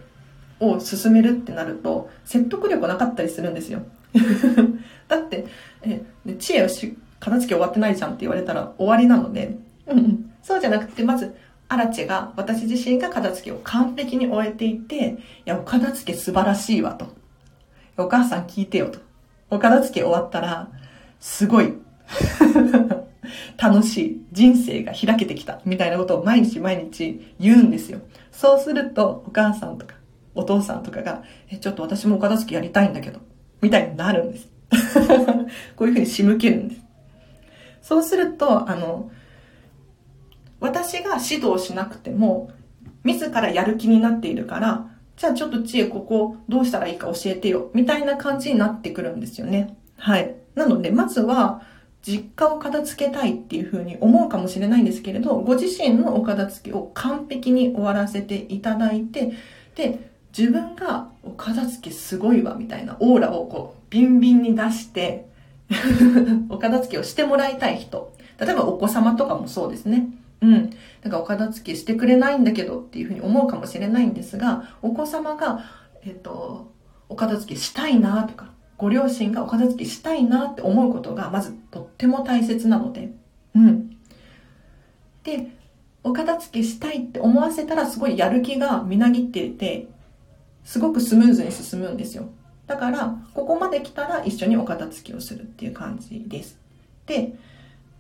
[0.61, 3.83] を進めるってなると、説得力なかったりするんですよ。
[5.09, 5.47] だって、
[5.83, 6.03] え、
[6.39, 11.35] 知恵をし、片付け終わってないじゃんって言われたら終わりなので、うん、うんそうじゃなくて、まず、
[11.69, 17.07] アラチェが、私自身が片付けを完璧に終えていて、いや、お片付け素晴らしいわと。
[17.99, 19.01] お母さん聞いてよと。
[19.51, 20.71] お片付け終わったら、
[21.21, 21.75] すごい
[23.59, 24.27] 楽しい。
[24.31, 25.61] 人生が開けてきた。
[25.65, 28.01] みたいなことを毎日毎日言うんですよ。
[28.31, 29.97] そうすると、お母さんとか、
[30.37, 33.19] お父さんとかが、え、ちょっと私もお片付けやりたいんだけど、
[33.61, 34.49] みたいになるんです。
[35.75, 36.83] こういうふうに仕向けるんです。
[37.83, 39.11] そうすると、あの、
[40.61, 42.53] 私が指導しなくても、
[43.03, 49.77] 自らやる気になっているから、じゃあちょっと知恵ここどうしたらいいか教えてよ、みたいな感じになってくるんですよね。
[49.97, 50.37] はい。
[50.55, 51.63] なので、まずは、
[52.07, 59.33] 実家を片付けたいっていうふうに思うかもしれないんですけれど、ご自身のお片付けを完璧に終わらせていただいて、
[59.75, 65.27] で、自分がお片付けすごいわみたいなオーラをこうビンビンに出して
[66.49, 68.13] お片付けをしてもらいたい人。
[68.39, 70.09] 例えばお子様とかもそうですね。
[70.41, 70.71] うん。
[71.03, 75.65] なんかお片付けしてくれないんだけどっていうふうに思うかもしれないんですが、お子様が、
[76.05, 76.71] えっと、
[77.09, 83.13] お片付けしたいなとか、ご両親がお片付けしたいなって思うことが、まずとっても大切なので、
[83.55, 83.97] うん。
[85.25, 85.49] で、
[86.05, 89.89] お片付けしたいって思わせたらすごいやる気がみなぎっていて、
[90.65, 92.29] すごくスムーズに進むんですよ。
[92.69, 96.59] だから、ここまで来たら一緒にお片付けをするっていう感じです。
[97.07, 97.35] で、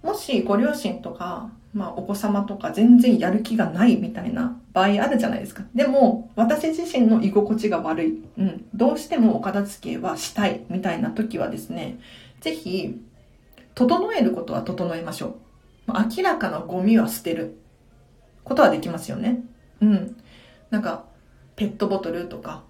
[0.03, 5.65] もしご両親とか、まあお子様とか全然やる気がないみたいな場合あるじゃないですか。
[5.75, 8.23] でも、私自身の居心地が悪い。
[8.39, 8.65] うん。
[8.75, 11.99] どうしてもお片付けはしたいみたいな時はですね、
[12.41, 13.01] ぜひ、
[13.75, 15.39] 整えることは整えましょ
[15.89, 15.93] う。
[16.17, 17.59] 明らかなゴミは捨てる
[18.45, 19.43] ことはできますよね。
[19.81, 20.17] うん。
[20.71, 21.05] なんか、
[21.57, 22.63] ペットボトルとか、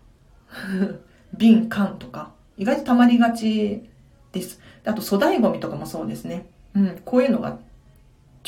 [1.37, 3.89] 瓶、缶とか、意外と溜まりがち
[4.33, 4.61] です。
[4.85, 6.47] あと粗大ゴミとかもそうですね。
[6.75, 7.59] うん、こういうのが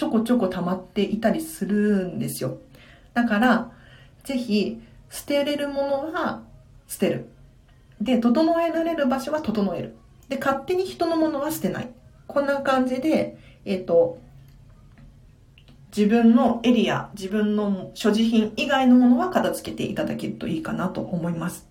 [0.00, 2.56] ちょこちょこ溜まっていたりするんですよ。
[3.12, 3.70] だから、
[4.24, 6.42] ぜひ、捨てれるものは
[6.88, 7.28] 捨てる。
[8.00, 9.96] で、整えられる場所は整える。
[10.30, 11.90] で、勝手に人のものは捨てない。
[12.28, 13.36] こんな感じで、
[13.66, 14.18] えっ、ー、と、
[15.94, 21.68] 自分のエリア、自分の所持品以外のものは片付けていただけるといいかなと思います。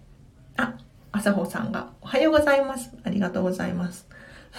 [0.56, 0.76] あ、
[1.12, 2.92] 朝穂さんが、おはようございます。
[3.04, 4.08] ありがとうございます。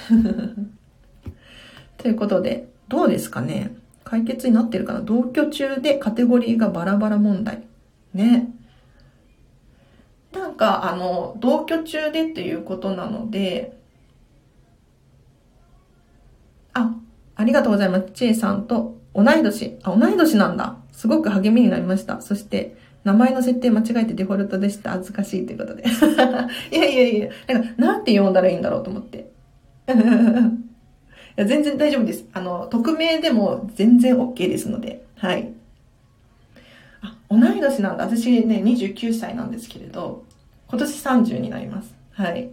[1.99, 3.75] ということで、どうですかね？
[4.03, 5.01] 解決になってるかな？
[5.01, 7.63] 同居中でカテゴリーがバラバラ問題。
[8.13, 8.51] ね。
[10.33, 13.79] なんか、あの、同居中でっていうことなので、
[16.73, 16.97] あ、
[17.37, 18.11] ありがとうございます。
[18.13, 19.79] ちえさんと同い年。
[19.85, 20.77] あ、同い年なんだ。
[20.93, 22.21] すごく励みになりました。
[22.21, 24.91] そして、名前の設定間違えてデフォルトでした。
[24.91, 25.85] 恥ずかしいということで。
[26.73, 29.31] いやいやいや、なんか、なんて呼んだらいいんだろうと思って。
[31.41, 32.25] や、全然大丈夫です。
[32.33, 35.53] あの、匿名でも全然 OK ですので、はい。
[37.01, 38.05] あ、同い年なんだ。
[38.05, 40.25] 私ね、29歳なんですけれど、
[40.69, 41.95] 今年30になります。
[42.13, 42.51] はい。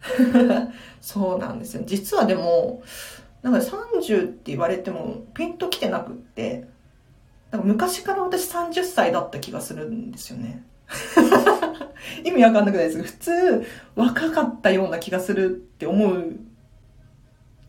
[1.00, 1.82] そうなんですよ。
[1.84, 2.82] 実はでも、
[3.42, 6.68] なんか30って言われてもピンときてなくって、
[7.50, 10.64] なんか昔から私30歳だった気がするんですよね。
[12.24, 16.34] 意味わかんなくないですか普通、若かったような気がするって思う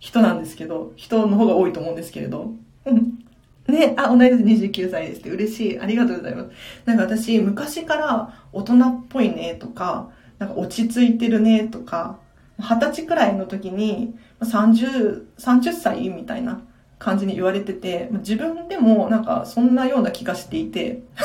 [0.02, 2.52] 人なんですけど、人の方が多いと思うんですけれど。
[2.86, 3.20] う ん
[3.68, 5.80] ね、あ、同い年29歳ですって嬉しい。
[5.80, 6.50] ありがとうございます。
[6.86, 10.10] なんか私、昔から大人っぽいねとか、
[10.40, 12.18] なんか落ち着いてるねとか、
[12.60, 16.62] 二十歳くらいの時に30、30歳みたいな
[16.98, 21.04] 感じに言われてて、自分でもなんかそんなような気がしていて、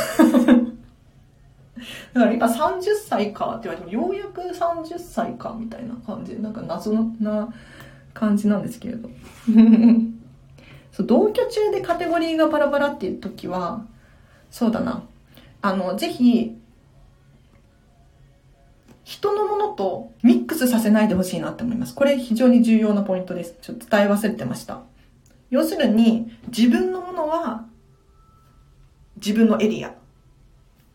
[2.12, 7.48] だから今30歳かって言われても、ようやく30歳かみたいな感じで、なんか謎な
[8.18, 9.10] 感じなんですけれど。
[10.90, 13.84] そう同居中でカテゴリーがバラバラっていう時は、
[14.50, 15.02] そうだな。
[15.60, 16.56] あの、ぜひ、
[19.04, 21.94] 人のものとミックスさせないでほしいなって思います。
[21.94, 23.54] これ非常に重要なポイントです。
[23.60, 24.80] ちょっと伝え忘れてました。
[25.50, 27.66] 要するに、自分のものは
[29.16, 29.94] 自分のエリア。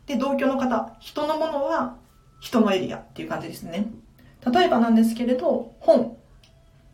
[0.08, 1.96] で、同居の方、人のものは
[2.40, 3.92] 人のエリアっていう感じですね。
[4.52, 6.18] 例えばなんですけれど、本。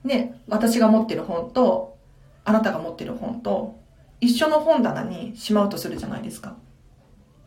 [0.08, 1.98] ね、私が持ってる本と、
[2.43, 3.78] あなたが持ってる本と、
[4.20, 6.56] 一緒の本棚にしまうとするじゃないですか。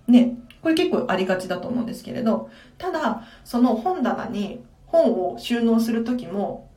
[0.06, 6.68] ね、これ結構ありがちだと思うんですけれど、ただ、その本棚に本を収納するときも、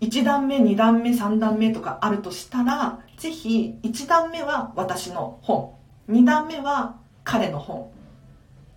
[0.00, 5.74] 1段目、2段目、3段目とかあるとしたら、ぜひ1段目は私の本、
[6.08, 7.90] 2段目は彼の本、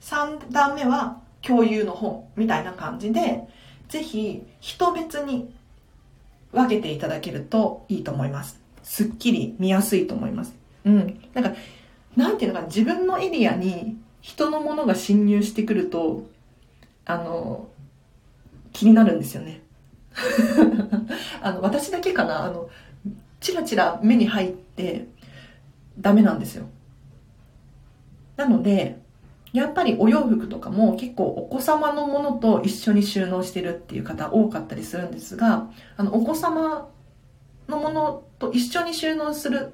[0.02, 3.48] 3段目は共有の本みたいな感じで、
[3.94, 5.54] ぜひ人別に
[6.52, 8.60] 分けていただけるといいと思います。
[8.82, 10.56] すっきり見やすいと思います。
[10.84, 11.22] うん。
[11.36, 11.54] なんか、
[12.18, 16.28] なんていうのかな、自分のエリアに人のものが侵入してくると、
[17.06, 17.68] あの、
[18.72, 19.62] 気になるんですよね。
[21.44, 22.72] あの、私だけかな、あの、
[23.42, 25.06] チラチラ目に入って
[26.00, 26.66] ダメなんですよ。
[28.38, 29.03] なので、
[29.54, 36.90] やっぱりお洋服とかも結構お子様のものと一緒に収納してるっていう方多かったりするんですが、あの、お子様
[37.68, 39.74] のものと一緒に収納する、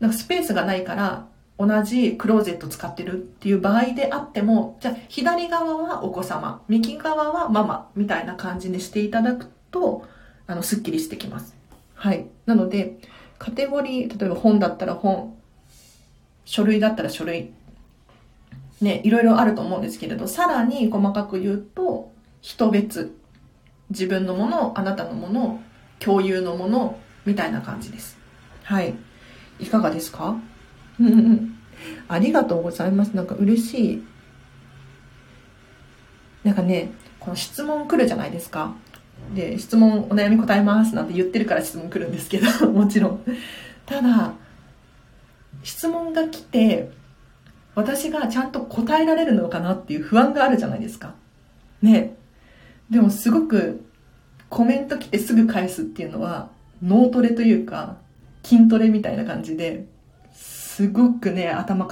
[0.00, 10.04] なんかスペースがないから同じクローゼット使ってるっていう場合であっても、じゃあ左側はお子様、右側はママみたいな感じにしていただくと、
[10.48, 11.54] あの、スッキリしてきます。
[11.94, 12.26] はい。
[12.44, 12.98] なので、
[13.38, 15.36] カテゴリー、例えば本だったら本、
[16.44, 17.52] 書類だったら書類、
[18.80, 22.12] ね、いろいろあると思うんですけれど、さらに細かく言うと、
[22.42, 23.16] 人別、
[23.90, 25.60] 自分のもの、あなたのもの、
[25.98, 28.18] 共有のもの、みたいな感じです。
[28.62, 28.94] はい。
[29.58, 30.36] いかがですか？
[32.08, 33.16] ありがとうございます。
[33.16, 34.04] なんか嬉しい。
[36.44, 38.74] なんかね、この質問来るじゃないですか。
[39.34, 43.20] で、質問お悩み答えますなんて言ってるから質問来るんですけど、もちろん。
[43.84, 44.34] ただ、
[45.62, 46.90] 質問が来て、
[47.76, 51.14] 私がちゃんと答えられるのかなっていう不安があるじゃないですか。
[51.80, 52.16] ね。
[52.90, 53.84] でもすごく
[54.48, 56.48] コメント来てすぐ返すっていうのは
[56.82, 57.96] 脳トレというか
[58.42, 59.86] 筋トレみたいな感じで
[60.76, 61.88] すごくね、頭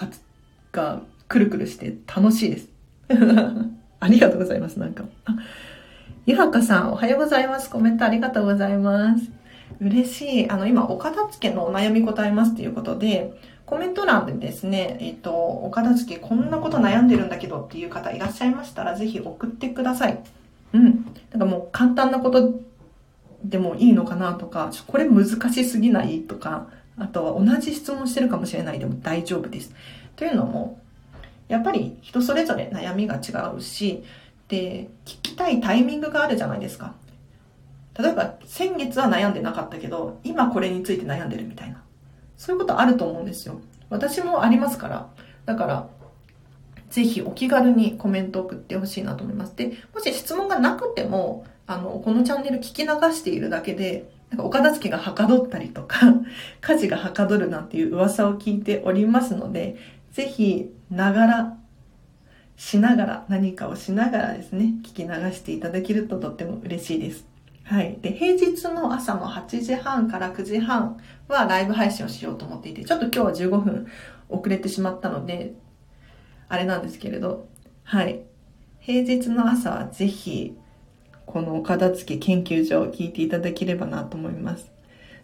[0.73, 2.69] がくるくるして楽しいです。
[3.99, 5.05] ありがとうございます、なんか。
[5.25, 5.37] あ、
[6.27, 7.71] ゆはかさん、おはようございます。
[7.71, 9.31] コメントありがとうございます。
[9.81, 10.51] 嬉しい。
[10.51, 13.33] あの、今、お片付けのお悩み答えますということで、
[13.67, 20.23] コメント欄でですね、えっと、お片付けこんなこと悩んでるんだけどっていう方いらっしゃいましたら、ぜひ送ってください。
[20.75, 21.05] うん。
[21.31, 22.61] なんかもう簡単なこと
[23.43, 29.75] でもいいのかなとか、これ難しすぎないとか、あとは同じ質問してるかもしれないでも大丈夫です。
[30.17, 30.79] というのも、
[31.49, 34.05] やっぱり人それぞれ悩みが違うし、
[34.49, 36.95] で、聞きたいタイミングがあるじゃないですか。
[37.99, 41.84] 例えば、先月は悩んでなかったけど、今これについて悩んでるみたいな。
[42.37, 43.61] そういうことあると思うんですよ。
[43.91, 45.09] 私もありますから。
[45.47, 45.89] だから、
[46.91, 49.57] ぜひお気軽にコメント送ってほしいなと思います。
[49.57, 56.01] で、もし質問がなくても、あの、このチャンネル聞き流しているだけで、なんかお片付けがはかどったりとか、
[56.61, 59.77] 家事がはかどるなんていう噂を聞いておりますので、
[60.13, 61.57] ぜひ、ながら、
[62.57, 67.34] しながら、何かをしながらですね、聞き流していただけるととっても嬉しいです。
[67.65, 67.99] はい。
[68.03, 70.99] で、平日の朝の8時半から9時半
[71.29, 73.87] はライブ配信をしようと思っていて、ちょっと今日は15分
[74.29, 75.55] 遅れてしまったので、
[76.49, 77.49] あれなんですけれど、
[77.83, 78.21] はい。
[78.81, 80.55] 平日の朝はぜひ、
[81.25, 84.71] このお片付け研究所を聞いていただければなと思います。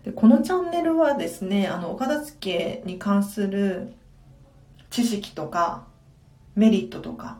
[0.04, 3.92] でこのチャンネルはですね、あの、お片付けに関する
[4.88, 5.84] 知識とか
[6.54, 7.38] メリットとか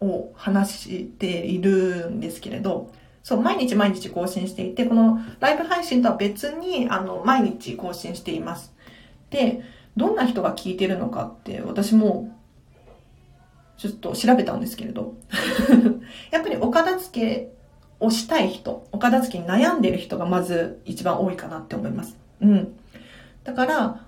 [0.00, 8.74] を話しているんですけれど、そう、毎日毎日更新していて、このライブ配信とは別に、あの、毎日更新しています。
[9.30, 9.62] で、
[9.96, 12.36] どんな人が聞いてるのかって、私も、
[13.76, 15.14] ちょっと調べたんですけれど、
[16.30, 17.52] やっぱりお片付け
[18.00, 22.16] をしたい人、お片付けに悩んでる人がまず一番多いかなって思います。
[22.40, 22.74] うん。
[23.44, 24.06] だから、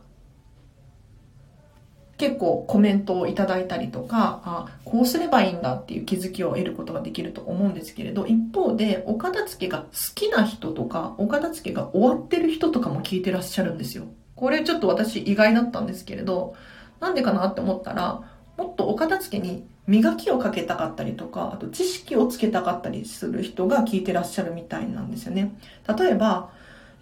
[2.16, 14.04] 結構コメントをいただいたりとか、あ、こうすればいいんだっていう気づきを得ることができると思うんですけれど、一方で、お片付けが好きな人とか、お片付けが終わってる人とかも聞いてらっしゃるんですよ。
[14.36, 16.54] これちょっと私意外だったんですけれど、
[17.00, 18.22] なんでかなって思ったら、
[18.56, 25.52] もっとお片付けに磨きをかけたかったりとか、あと知識をつけたかったりする人が聞いてらっしゃるみたいなんですよね。
[25.98, 26.50] 例えば、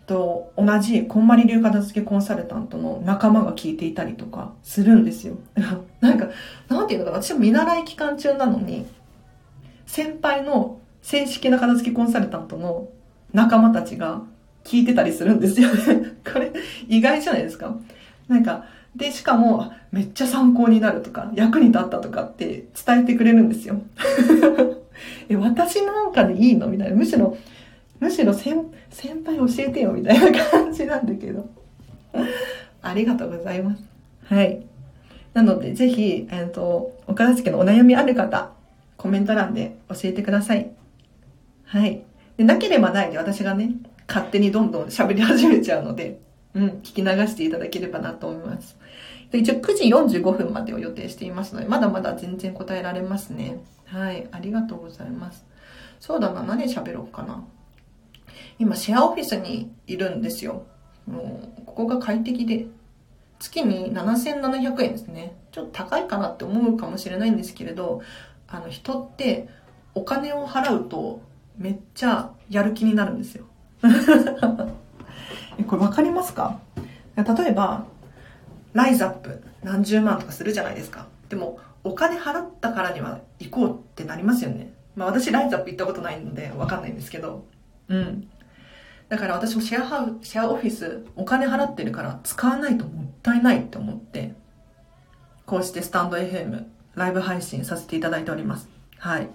[0.07, 5.37] と同じこんまり流片付けコンサルタントの仲間が聞いていたりとかするんですよ。
[6.01, 6.29] なんか、
[6.69, 8.87] なんていうのかな、私も見習い期間中なのに、
[9.87, 12.88] 先輩の正式な片付けコンサルタントの
[13.33, 14.23] 仲間たちが
[14.65, 15.69] 聞いてたりするんですよ。
[16.33, 16.53] これ、
[16.88, 17.75] 意外じゃないですか？
[18.29, 18.65] なんか、
[18.97, 23.81] で、しかも、めっちゃ参考になるとか、役に立ったとかって伝えてくれるんですよ。
[25.29, 26.67] え、私なんかでいいの？
[26.69, 26.97] みたいな。
[26.97, 27.37] むしろ、
[28.03, 28.57] むしろ先
[29.25, 31.49] 輩教えてよみたいな感じなんだけど。
[32.83, 33.85] ありがとうございます。
[34.25, 34.61] はい。
[35.35, 38.51] なので、ぜひ、えっ、ー、と、お片付けのお悩みある方、
[38.97, 40.73] コメント欄で教えてください。
[41.65, 42.03] はい。
[42.37, 43.71] でなければないで私がね、
[44.09, 46.19] 勝手にどんどん喋り始めちゃうので、
[46.55, 48.77] うん、聞き流していただければなと思います。
[49.31, 53.61] で一応9時45分までを予定していますので、まだまだ全然答えられますね。
[53.87, 54.27] はい。
[54.33, 55.45] ありがとうございます。
[56.01, 57.45] そうだな、何喋ろうかな。
[58.59, 60.64] 今シェアオフィスにいるんですよ。
[61.07, 62.66] もう、ここが快適で、
[63.38, 65.37] 月に7700円ですね。
[65.51, 68.03] ちょっと高いかなって思うかもしれないんですけれど、
[68.49, 69.49] あの人って
[69.95, 71.21] お金を払うと
[71.57, 73.47] めっちゃやる気になるんですよ。
[75.66, 76.61] これわかりますか？
[77.16, 77.85] 例えば、
[78.73, 81.07] ライズアップ何十万とかするじゃないですか。
[81.29, 84.73] でも、お金払ったからには行こうってなりますよね。
[84.95, 87.45] まあ私ライズアップ行ったことないのでわかんないんですけど。
[87.88, 88.29] うん。
[89.09, 94.35] だから私もシェアハウシェアオフィスお金払ってるから使わないともったいないって思って、
[95.45, 96.64] こうしてスタンド FM
[96.95, 98.68] ライブ配信させていただいております。
[98.99, 99.29] はい。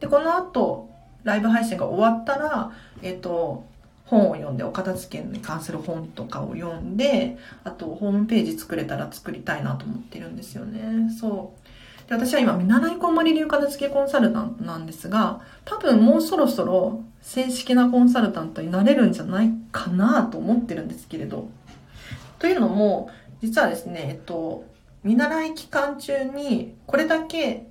[0.00, 0.90] で、この後、
[1.24, 3.64] ライブ配信が終わったら、えっ、と、
[4.04, 11.10] 本を読んで、お片付けに関する本とかを読んで、あとホームページ作れたら作りたいなと思ってるんですよね。
[11.18, 11.61] そう。
[12.08, 21.48] で私は今、見習いこんまり流片付けコンサルタントなんですが、多分もうそろそろ正式なコンサルタントになれるんじゃないかなと思ってるんですけれど。
[22.38, 23.10] というのも、
[23.40, 24.64] 実はですね、えっと、
[25.04, 27.66] 見習い期間中にこれだけ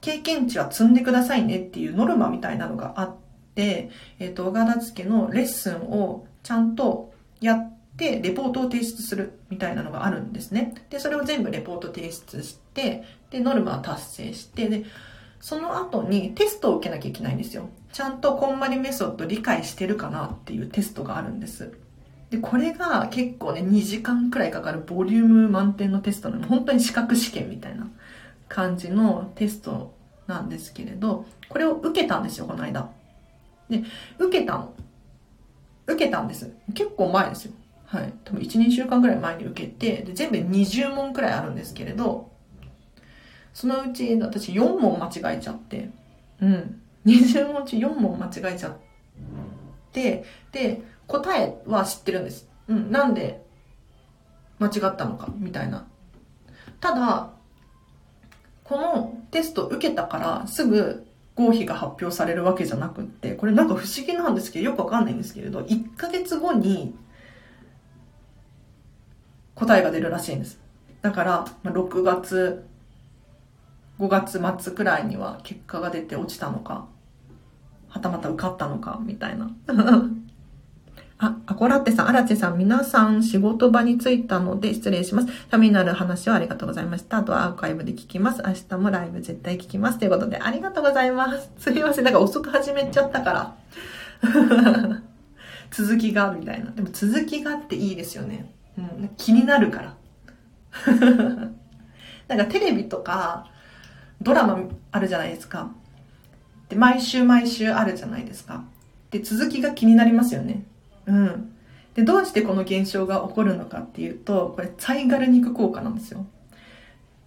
[0.00, 3.16] 経験値は積んでくださいねっていうノルマみたいなのがあっ
[3.54, 10.74] て、えっと、小片付けのレッスンをちゃんとやって、レポートを提出するみたいなのがあるんですね。
[10.90, 14.84] で、それを全部レポート提出して、で、ノルマは達成して、で、
[15.40, 17.68] その後にテストを受けなきゃいけないんですよ。
[17.92, 21.72] ちゃんとこんまりメソッド理解してるかなっていうテストがあるんです。
[22.30, 27.88] で、これが結構ね、2時間くらいかかるボリューム満点のテストなの本当に資格試験みたいな
[28.48, 29.94] 感じのテスト
[30.28, 32.88] なんですけれど、これを受けたんですよ、この間。
[33.68, 33.82] で、
[34.18, 34.72] 受けたの。
[35.88, 36.52] 受けたんです。
[36.72, 37.52] 結構前ですよ。
[37.86, 38.12] はい。
[38.24, 42.33] 多分1、2週間くらい前に受けて、で全部20問くらいあるんですけれど、
[43.54, 45.88] そのうち私4問間違えちゃって、
[46.40, 46.80] うん。
[47.06, 48.76] 20問中4問間違えちゃっ
[49.92, 52.48] て、で、答えは知ってるんです。
[52.68, 53.44] うん、なんで
[54.58, 55.86] 間違ったのか、みたいな。
[56.80, 57.30] ただ、
[58.64, 61.06] このテスト受けたからすぐ
[61.36, 66.96] 合否が発表されるわけじゃなくって、これなんか不思議なんですけど、よくわかんないんですけれど、1ヶ月後に
[69.54, 70.58] 答えが出るらしいんです。
[71.02, 72.64] だから、6月、
[73.98, 76.86] 5月末くらいには結果が出て落ちたのか、
[77.88, 79.50] はたまた受かったのか、みたいな。
[81.16, 85.28] あ、アコラッテさん、アラチェさん、皆さん仕事場に着いたので失礼します。
[85.48, 87.18] ためになる話をありがとうございました。
[87.18, 88.42] あとはアーカイブで聞きます。
[88.44, 89.98] 明日もライブ絶対聞きます。
[89.98, 91.52] ということで、ありがとうございます。
[91.56, 92.04] すいません。
[92.04, 93.54] なんか遅く始めちゃったから。
[95.70, 96.72] 続きが、みたいな。
[96.72, 98.52] でも続きがっていいですよね。
[98.76, 99.94] うん、気になるから。
[102.26, 103.46] なんかテレビとか
[104.24, 104.58] ドラマ
[104.90, 105.70] あるじゃないですか。
[106.68, 108.64] で、毎週毎週あるじゃないですか。
[109.10, 110.64] で、続きが気になりますよね。
[111.06, 111.52] うん。
[111.94, 116.26] で、どうしてこの現象が起こるのかっていうと、これ、サイガル肉効果なんですよ。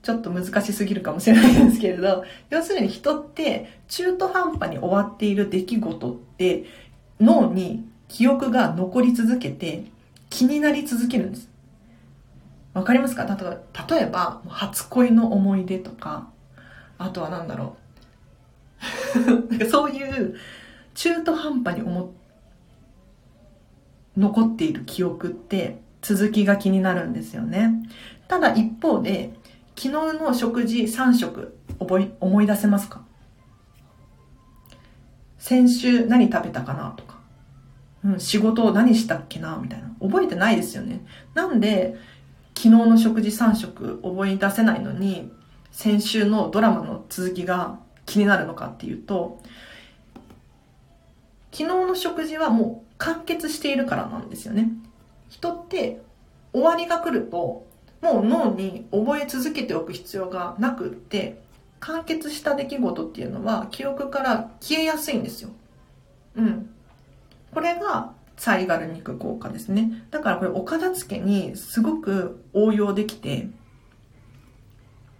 [0.03, 6.65] ちょっと難しすぎるかもしれないんですけれど、要するに人って中途半端に終わっている出来事って
[7.19, 9.85] 脳に記憶が残り続けて
[10.29, 11.49] 気になり続けるんです。
[12.73, 13.25] わかりますか？
[13.89, 16.29] 例えば、初恋の思い出とか、
[16.97, 17.77] あとは何だろ
[19.59, 19.65] う。
[19.69, 20.35] そういう
[20.93, 22.13] 中途半端に思
[24.15, 27.73] 残っている記憶って続きが気になるんですよね。
[28.27, 29.33] ただ一方で、
[29.75, 29.89] 昨日
[30.19, 33.01] の食事3食覚え思い出せますか？
[35.37, 36.93] 先週何食べたかな？
[36.97, 37.19] とか、
[38.03, 39.59] うん、仕事を何したっけな？
[39.61, 39.87] みたいな。
[40.01, 41.05] 覚えてないですよね。
[41.35, 41.95] なんで、
[42.55, 45.31] 昨日の食事3食覚え出せないのに、
[45.77, 49.39] 先週のドラマの続きが気になるのかっていうと、
[51.51, 54.71] 昨日の食事はもう完結しているからなんですよね。
[55.29, 56.01] 人って
[56.51, 57.67] 終わりが来ると
[58.01, 61.43] もう脳に覚え続けておく必要がなくって、
[61.79, 65.51] 完結した出来事っていうのは記憶から消えやすいんですよ。
[66.37, 66.71] うん。
[67.53, 70.07] これがサイガル肉効果ですね。
[70.09, 73.49] だからこれお片付けにすごく応用できて、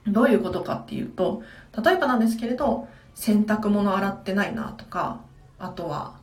[0.08, 1.44] どういうことかっていうと、
[1.84, 5.22] 例えばなんですけれど、洗濯物洗ってないなとか、
[5.60, 6.20] あとは、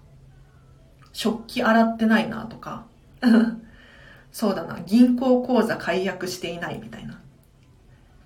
[1.12, 2.86] 食器洗ってないなとか、
[4.32, 7.20] そうだな、銀行口座解約していないみたいな。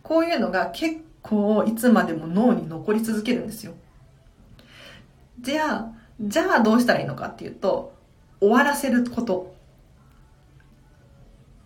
[0.03, 3.75] こういうのが結構いつまでも脳に残り続けるんですよ。
[5.41, 7.95] じゃあ、じゃあどうしたらいいのかっていうと、
[8.41, 9.55] 終わらせること。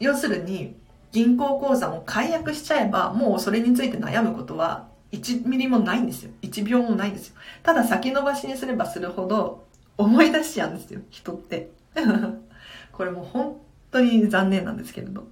[0.00, 0.76] 要するに、
[1.12, 6.32] 銀行口座も解約しちゃえば、もうそれについて悩むことは1ミリもないんですよ。
[6.42, 7.34] 1秒もないんですよ。
[7.62, 9.64] ただ先延ばしにすればするほど
[9.98, 11.70] 思い出しちゃうんですよ、人って。
[12.92, 13.58] これもう本
[13.90, 15.24] 当に残念なんですけれど。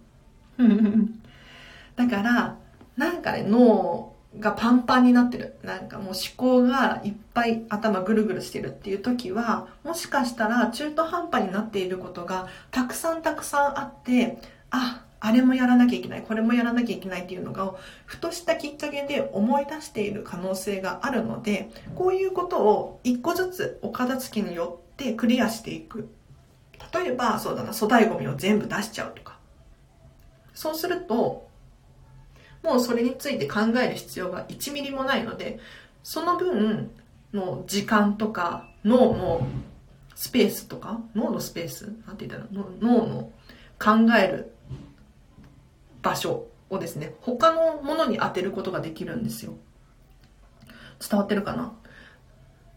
[1.96, 2.56] だから、
[2.96, 5.56] なんかね、脳がパンパンになってる。
[5.62, 14.38] なんかもう思考がいっぱい頭ぐるぐるしてるっていう時は、もしかしたら中途半端になっていることがたくさんたくさんあって、
[14.70, 17.74] あ、あれもやらなきゃいけない、これもやらなきゃいけないっていうのが、
[18.06, 26.08] ふとしたきっかけで思い出している可能性があるので、こういうことを一個ずつお片付けによってクリアしていく。
[26.94, 29.38] 例えば、そうだな、粗大ゴミを全部出しちゃうとか。
[30.54, 31.48] そうすると、
[32.62, 35.58] もうそれについて考える必要が1ミリもないので、
[36.02, 36.90] その分
[37.34, 39.46] の時間とか脳の
[40.14, 42.46] スペースとか、脳のスペースなんて言ったら、
[42.80, 43.32] 脳の
[43.78, 44.52] 考える
[46.02, 49.54] 場所をですね、他のものに当てることができるんですよ。
[51.00, 51.72] 伝わってるかな？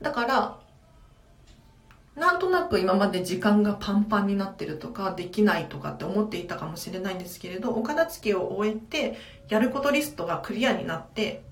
[0.01, 0.59] だから、
[2.15, 9.17] なんとなく今まで時間がパンパンになってるとか、できないとかって思っていたかもしれないんですけれど、お片付けを終えて、
[9.49, 11.43] やることリストがクリアになって、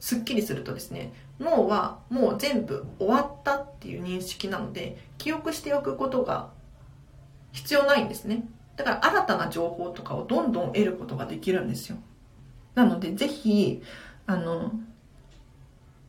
[0.00, 6.50] すっきりするとですね、脳はもう全部終わったっていう認識なので、記憶しておくことが
[7.52, 8.44] 必要ないんですね。
[8.78, 11.98] だから新たな情報とかをどんどん得ることができるんですよ。
[12.76, 13.82] なので、ぜひ、
[14.26, 14.72] あの、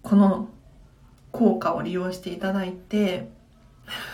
[0.03, 0.49] この
[1.31, 3.27] 効果を利用していただいて、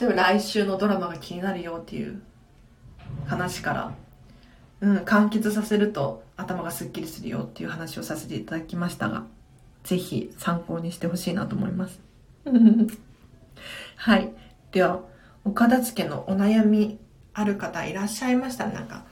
[0.00, 2.22] 例えば来週のドラマが気になるよっていう
[3.26, 3.94] 話から、
[4.80, 9.26] うん、完結させると頭がスッキリするよっていう話をさせていただきましたが、
[9.84, 12.00] ぜひ参考にしてほしいなと思います。
[13.96, 14.30] はい。
[14.72, 15.02] では、
[15.44, 16.98] お片付けのお悩み
[17.34, 19.04] ある方いらっしゃいましたなんか、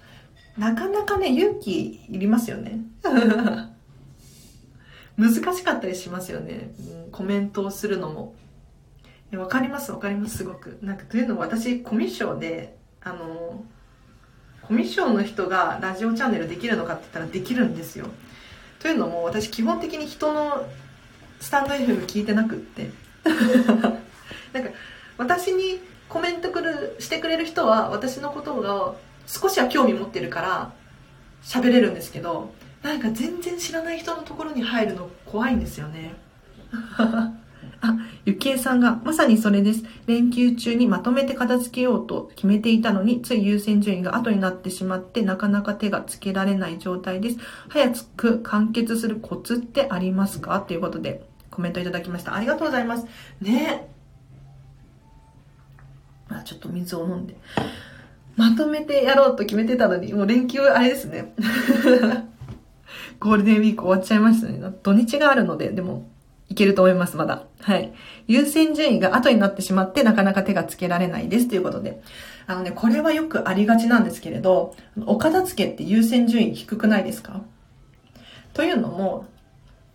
[0.58, 2.80] なかなかね、勇気いりますよね。
[5.16, 6.74] 難しかったりしますよね。
[7.04, 8.34] うん、コメントをするのも。
[9.34, 13.64] わかりますわかりますすごくなんかというのも私コミッションであの
[14.62, 18.06] コミッションの人がラジオチャンネルできるのかって言ったらできるんですよ
[18.78, 20.66] というのも私基本的に人の
[21.40, 22.90] スタンド FM 聞いてなくって
[24.52, 24.70] なんか
[25.18, 28.94] 私にコメントくるしてくれる人は私のことが
[29.26, 30.72] 少しは興味持ってるから
[31.42, 32.52] 喋れるんですけど
[32.82, 36.14] なんか全然知らない人のところに入るの怖いんですよね
[37.80, 39.82] あ、ゆきえさんが、まさにそれです。
[40.06, 47.38] 連休中にまとめて片付けようと決めていたのに、つい優先順位が後になってしまって、なかなか手がつけられない状態です。
[47.68, 50.60] 早く完結するコツってありますか？
[50.60, 52.34] ということで、コメントいただきました。
[52.34, 53.06] ありがとうございます。
[53.40, 53.88] ね
[56.28, 57.36] あ、ちょっと水を飲んで。
[58.36, 61.32] まとめてやろうと決めてたのに、もう連休あれですね。
[63.18, 64.60] ゴールデンウィーク終わっちゃいましたね。
[64.82, 66.06] 土日があるので、でも、
[66.50, 67.44] 1けると思います、まだ。
[67.60, 67.92] はい。
[68.26, 72.02] 優先順位が後になってしまってなかなか手がつけられないですということで。
[72.46, 74.74] あのね、これはよくありがちなんですけれど、
[75.06, 77.40] お片付けって優先順位低くないですか？
[78.52, 79.26] というのも、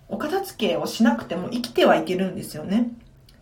[0.10, 2.92] お片付けをしなくても生きてはいけるんですよね。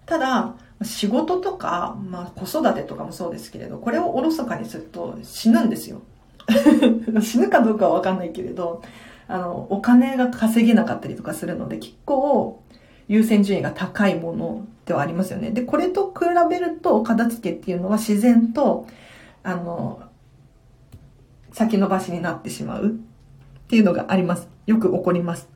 [0.06, 6.02] ただ、仕事とか、まあ子育てとかもそうですけれど、これをおろそかにすると死ぬんですよ。
[7.22, 8.82] 死ぬかどうかはわかんないけれど、
[9.28, 12.64] あの、お金が稼げなかったりとかするので、結構
[13.08, 15.52] 優先順位が高いものではありますよね。
[15.52, 18.88] で、これと比べると、片付けっていうのは自然と、
[19.44, 20.02] あの、
[21.52, 22.90] 先延ばしになってしまうっ
[23.68, 24.48] ていうのがあります。
[24.66, 25.50] よく起こります。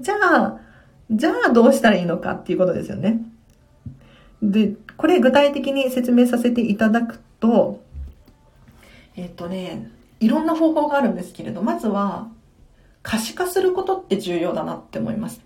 [0.00, 0.60] じゃあ、
[1.10, 3.20] じゃあどうしたらいいのかっていうことですよね。
[4.42, 7.82] で、これ具体的に説明させていただくと、
[9.16, 12.28] えっ、とね、いろんな方法があるんですけれど、まずは
[13.02, 15.40] 可視化することって重要だなって思います。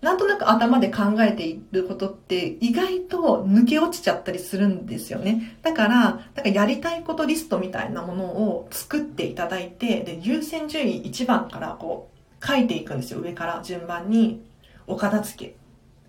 [0.00, 5.56] なんとなく頭で考えていることって意外と抜け落ちちゃったりするんですよね。
[5.62, 12.10] だから、なんかやりたいことリストみたいなものを作っていただいて、で、優先順位1番からこ
[12.42, 13.20] う書いていくんですよ。
[13.20, 14.44] 上から順番に、
[14.86, 15.56] お片付け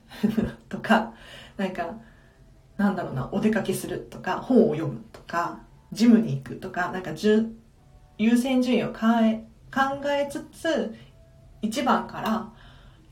[0.69, 1.13] とか、
[1.57, 1.95] なんか、
[2.77, 5.59] なんだろうな、お出かけするとか、本を読むとか、
[5.91, 7.11] ジムに行くとか、なんか
[8.17, 10.95] 優先順位を変え、考えつつ、
[11.61, 12.51] 1番から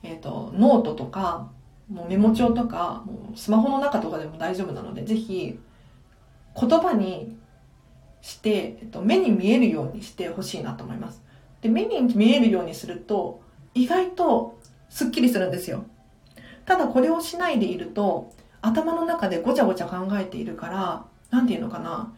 [0.03, 1.49] えっ、ー、と、ノートとか、
[1.89, 5.57] もうメモ帳とか、もうスマホの中とかでも大丈夫なので、ぜひ、
[6.59, 7.37] 言葉に
[8.21, 11.23] して、えっと、目に見えるようにしてほしいなと思います。
[11.61, 13.41] で、目に見えるようにすると、
[13.73, 15.85] 意外とスッキリするんですよ。
[16.65, 22.13] ただこれをしないでいると、頭の中でごちゃごちゃ考えているから、なんていうのかな、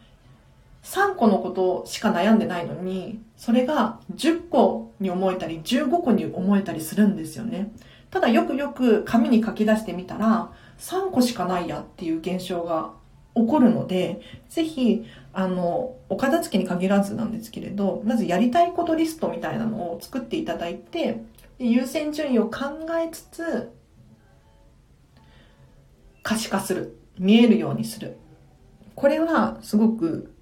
[0.84, 7.72] 3個のことしか悩んでないのに、それが10個に思えたり、15個に思えたりするんですよね。
[8.10, 12.92] ただよくよく紙に書き出してみたら、3個しかないやっていう現象が
[13.34, 21.22] 起こるので、ぜひ、あの、お片付けに限らずなんですけれど、まずやりたいことリストみたいなのを作っていただいて、
[21.58, 23.72] 優先順位を考えつつ、
[26.26, 26.98] 可視化する。
[27.20, 28.16] 見えるようにする。
[28.96, 30.34] これはすごく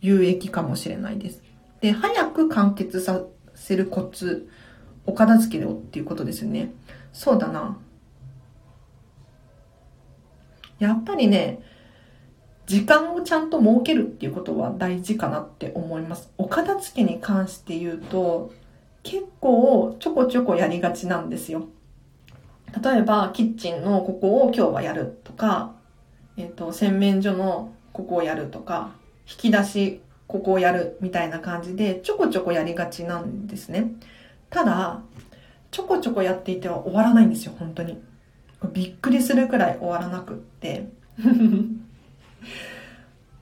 [0.00, 1.42] 有益かもしれないです。
[1.80, 4.48] で、早く完結させるコツ、
[5.04, 6.72] お片付けをっていうことですよね。
[7.12, 7.76] そうだな。
[10.78, 11.60] やっぱりね、
[12.66, 16.32] 時間をちゃんと設けるっていうことは大事かなって思います。
[16.38, 18.52] お片付けに関して言うと、
[19.02, 21.66] 結構ちょこちょこやりがちなんですよ。
[22.80, 25.72] 例えば、キッチンのここを今日はやるとか、
[26.36, 28.92] えっ、ー、と、洗面所のここをやるとか、
[29.28, 33.92] 引き出し、ここをやるみたいな感じで、ちょこちょこやりがちなんですね。
[34.50, 35.00] ただ、
[35.70, 37.98] ちょこちょこやっていては終わらないんですよ、本当に。
[38.72, 40.88] びっくりするくらい終わらなくって。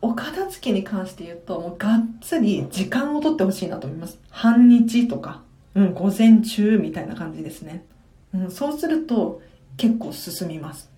[0.03, 4.19] お片付けに関して言うと、もうがっつり時間をとってほしいなと思います。
[4.31, 5.43] 半日とか、
[5.75, 7.85] うん、午前中みたいな感じですね。
[8.33, 9.43] うん、そうすると
[9.77, 10.90] 結構進みます。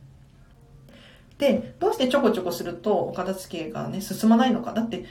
[1.42, 4.72] で、どうしてちょこちょこするとお片付けがね、進まないのか。
[4.72, 5.04] だって、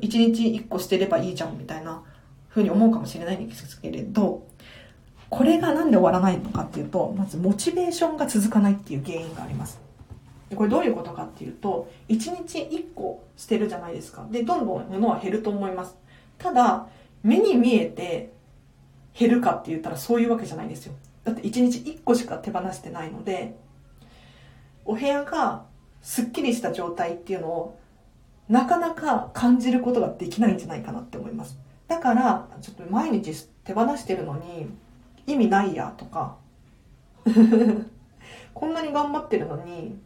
[0.00, 2.02] 一日一個捨てればいいじゃんみたいな
[2.50, 4.44] 風に思うかもしれないんですけれど、
[5.30, 9.80] これがなんで終わらないのかっていうと、まずモチベーションが続かないっていう原因があります。
[10.50, 14.26] でこれどういうことかっていうと、1日1個捨てるじゃないですか。
[14.32, 15.96] で、どんどん物は減ると思います。
[16.38, 16.88] ただ、
[17.22, 18.32] 目に見えて
[19.16, 20.94] 減るかって言ったらそういうわけじゃないんですよ。
[21.22, 23.54] だって1日1個しか手放してないので、
[24.88, 25.66] お部屋が
[26.00, 27.78] すっきりした状態っていうのを
[28.48, 31.58] なかなか感じることができないんじゃないかなって思います。
[31.86, 34.66] だから、ちょっと毎日手放してるのに
[35.26, 36.36] 意味ないやとか
[38.54, 40.00] こんなに頑張ってるのに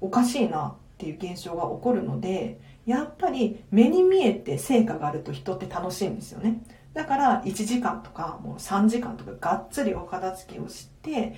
[0.00, 6.60] おかしいなっていう現象が起こるので、やっぱり目に見えて成果があると人って楽しいんですよね。
[6.92, 11.36] だから1時間とかもう3時間とかがっつりお片付けをして、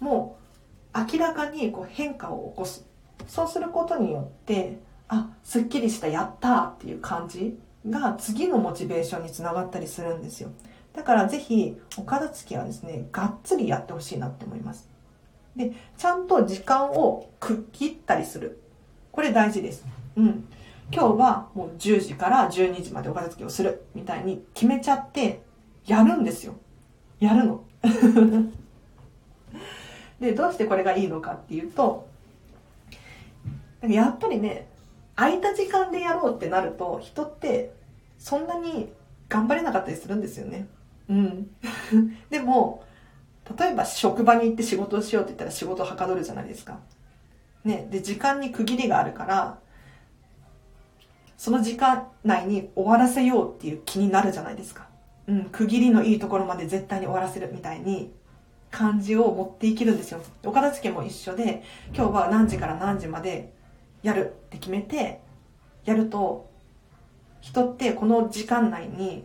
[0.00, 0.45] もう
[1.10, 2.86] 明らかにこう変化を起こす。
[3.26, 4.78] そうすることによって
[5.08, 10.50] あすっきりしたやったっていう感じが次のモチベーションにつながったりするんですよ。
[10.94, 14.88] だからぜひお片付けはですねがっつりやってほしいなって思います。
[15.54, 18.60] でちゃんと時間を区切ったりする。
[19.12, 19.84] これ大事です。
[20.16, 20.48] うん。
[20.92, 25.42] 今日はもう10時から12時までお片付けをするみたいに決めちゃって
[25.84, 26.54] やるんですよ。
[27.18, 27.64] やるの。
[30.20, 32.08] で、どうしてこれがいいのかっていうと、
[33.82, 34.68] やっぱりね、
[35.14, 37.72] 空いた時間でやろうってなると、人って
[38.18, 38.92] そんなに
[39.28, 40.68] 頑張れなかったりするんですよね。
[41.08, 41.50] うん。
[42.30, 42.84] でも、
[43.58, 46.80] 例えば職場に行って仕事をしようって言ったら仕事はかどるじゃないですか。
[47.64, 47.86] ね。
[47.90, 49.58] で、時間に区切りがあるから、
[51.36, 54.88] その時間内に終わらせようっていう気になるじゃないですか。
[55.28, 58.12] うん、区切りのいいところまで絶対に終わらせるみたいに
[58.70, 60.20] 感じを持っていけるんですよ。
[60.44, 61.62] お片付けも一緒で、
[61.94, 63.52] 今日は何時から何時まで
[64.02, 65.20] やるって決めて、
[65.84, 66.50] やると、
[67.40, 69.24] 人ってこの時間内に、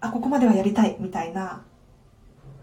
[0.00, 1.64] あ、ここまではやりたいみたいな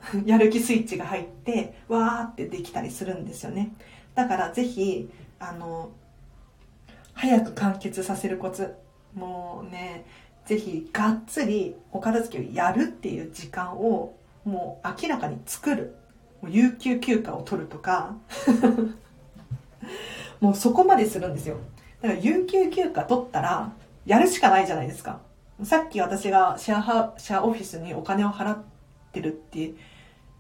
[0.26, 3.74] やる気スイッチが入って、わーってできたりするんですよね。
[4.16, 5.10] だからぜひ、
[5.40, 5.92] あの、
[7.14, 8.76] 早く完結させるコツ。
[9.14, 10.06] もうね、
[10.46, 15.96] ぜひがっつりお片付けをやるっていう時間をもう明らかに作る。
[16.50, 18.16] 有給休暇を取るとか
[20.40, 21.58] もうそこまでするんですよ。
[22.02, 23.72] だから有給休暇取ったら
[24.06, 25.20] やるしかないじゃないですか。
[25.64, 28.58] さっき私がシェアハ、シェアオフィスにお金を払っ
[29.12, 29.74] てるって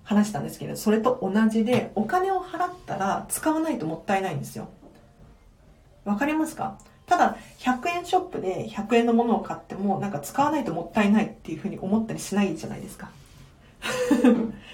[0.03, 4.69] 話したんですけど、それと同じで、お金を払ったら使わないともったいないんですよ。
[6.05, 6.79] わかりますか？
[7.05, 13.11] ただ、100円ショップで100円のものを買っても、なんか使わないともったいないっていうふうに思ったりしないじゃないですか。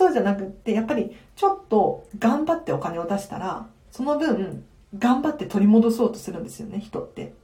[0.00, 4.64] そうじゃなくって、やっぱりちょっと頑張ってお金を出したら、その分、
[4.98, 7.34] 頑張って取り戻そうとするんですよね、人って。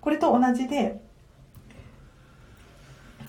[0.00, 1.00] これと同じで、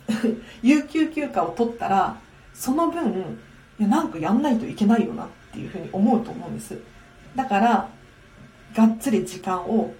[0.64, 2.18] 有給休暇を取ったら、
[2.56, 3.38] その分、
[3.78, 6.80] いや、なんかやんないといけないよなっていうふうに思うと思うんです。
[7.36, 7.90] だから、
[8.76, 9.94] がっつり時間を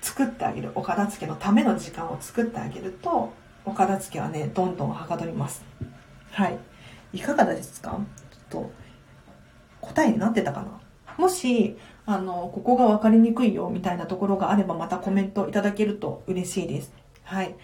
[0.00, 0.72] 作ってあげる。
[0.74, 3.34] お片付けのための時間を作ってあげると、
[3.66, 5.62] お片付けはね、どんどんはかどります。
[6.30, 6.69] はい。
[7.12, 7.90] いかがですか？
[7.90, 8.70] ちょっと、
[9.80, 10.80] 答えになってたかな？
[11.18, 16.92] もし、あの、ここが分かりにくいよみたいなところがあればまたコメントいただけると嬉しいです。
[17.24, 17.54] はい。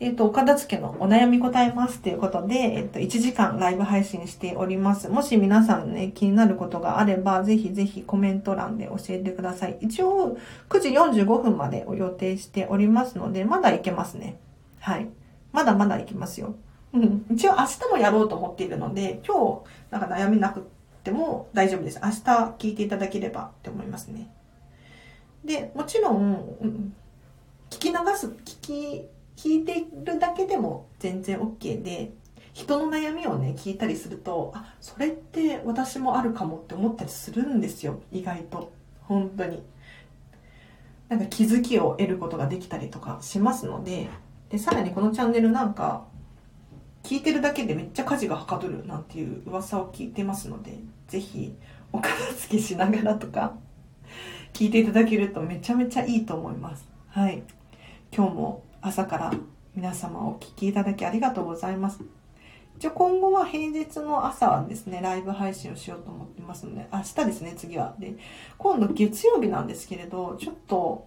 [0.00, 5.08] えっ、ー、と、お片付けのお悩み答えますということで、えっ、ー、と、1時間ライブ配信しております。
[5.08, 9.78] もし皆さんね、気になることがあれば、ぜひぜひコメント欄で教えてください。
[9.80, 10.36] 一応、
[10.68, 14.40] 9時45分までを予定しておりますので、まだいけますね。
[14.80, 15.08] はい。
[15.52, 16.56] まだまだいきますよ。
[16.94, 17.26] うん。
[17.30, 20.66] 一応明日もやろうと思っているので、今日、なんか悩みなく
[21.02, 22.00] ても大丈夫です。
[22.02, 22.16] 明日
[22.58, 24.32] 聞いていただければって思いますね。
[25.44, 26.94] で、もちろん、うん、
[27.68, 32.12] 聞き流す、聞き聞いてるだけでも全然 OK で、
[32.52, 38.00] 人の悩みをね、聞いたりすると、あ、それって私もあるかもって思ったりするんですよ。
[38.12, 38.72] 意外と。
[39.02, 39.62] 本当に。
[41.08, 44.08] なんか気づきを得ることができたりとかしますので、
[44.50, 46.06] で、さらにこのチャンネルなんか、
[47.04, 51.54] 聞いてるだけでめっちゃ家事がはかどるなんていう噂を聞いてますので、ぜひ
[51.92, 53.54] お片付けしながらとか、
[54.54, 56.88] 聞いていただけるとめちゃめちゃいいと思います。
[57.08, 57.42] はい。
[58.10, 59.32] 今日も朝から
[59.74, 62.00] 皆様お聞きいただきありがとうございます。
[62.78, 67.94] 一応今後は平日の朝はですね、ライブ配信をしようと思ってますので、明日ですね、次は。
[67.98, 68.14] で、
[68.56, 71.06] 今度月曜日なんですけれど、ちょっと、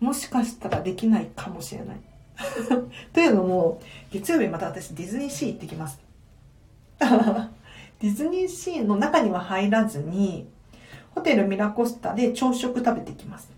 [0.00, 2.00] もしかしたらできないかもしれない。
[3.12, 3.80] というのも、
[4.10, 6.00] 月曜日また私ディズニーシー行ってきます。
[6.98, 10.48] ディズニーシーの中には入らずに、
[11.14, 13.50] ホテルミラコスタで朝食食べてきます。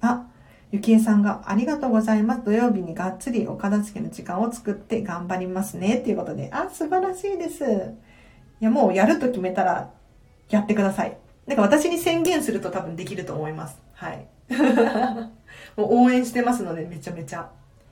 [0.00, 0.26] あ、
[0.72, 2.44] ゆきえさんがありがとうございます。
[2.44, 5.98] 土曜日にがっつりお片付けの時間を作って頑張りますね。
[5.98, 7.64] っていうことで、あ、素晴らしいです。
[8.60, 9.90] いや、もうやると決めたら
[10.50, 11.16] やってください。
[11.46, 13.80] なんか私に宣言すると多分できると思います。
[13.92, 14.26] はい。
[15.76, 17.50] もう応援してますので、めちゃめちゃ。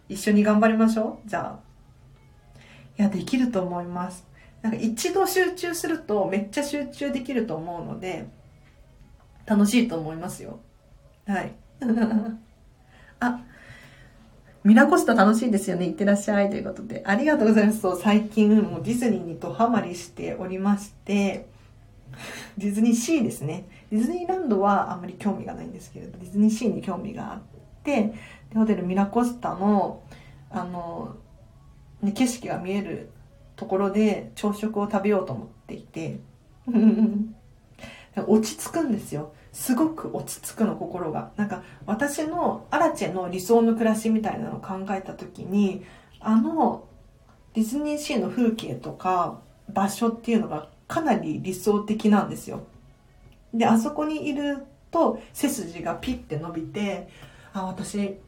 [0.09, 1.29] 一緒に頑張りましょう。
[1.29, 1.61] じゃあ。
[2.99, 4.27] いや、できると思います。
[4.61, 8.29] なんか一度集中するとめっちゃ集中できると思うので、
[9.45, 10.61] 楽しいと思いますよ。
[11.27, 11.53] はい。
[13.21, 13.45] あ、
[14.63, 15.87] ミラコスタ楽しいですよね。
[15.87, 16.51] いってらっしゃい。
[16.51, 17.03] ということで。
[17.05, 17.81] ありがとうございます。
[17.81, 21.49] そう、最近もうディズニーにドハマりしておりまして、
[22.59, 23.67] ディズニーシーですね。
[23.91, 27.41] ディズニーランドはあんまり興味がないんですけれど、ディズニーシーに興味があっ
[27.83, 28.15] て、
[28.51, 30.03] でホテルミラコスタの、
[30.51, 31.17] あの、
[32.03, 33.11] ね、景色が見える
[33.57, 36.21] ところで朝食を食べようと思っていて、
[38.27, 39.33] 落ち着くんですよ。
[39.53, 41.31] すごく落ち着くの心が。
[41.37, 45.85] なんか私のアラチェの理想の暮らしみたいなのを考えた時に
[46.21, 46.85] あの
[47.55, 52.65] ディズニーシーの風景とか場所っていうのがかなり理想的なんですよ。
[53.53, 57.09] であそこにいると背筋がピッて伸びて
[57.53, 58.19] あ私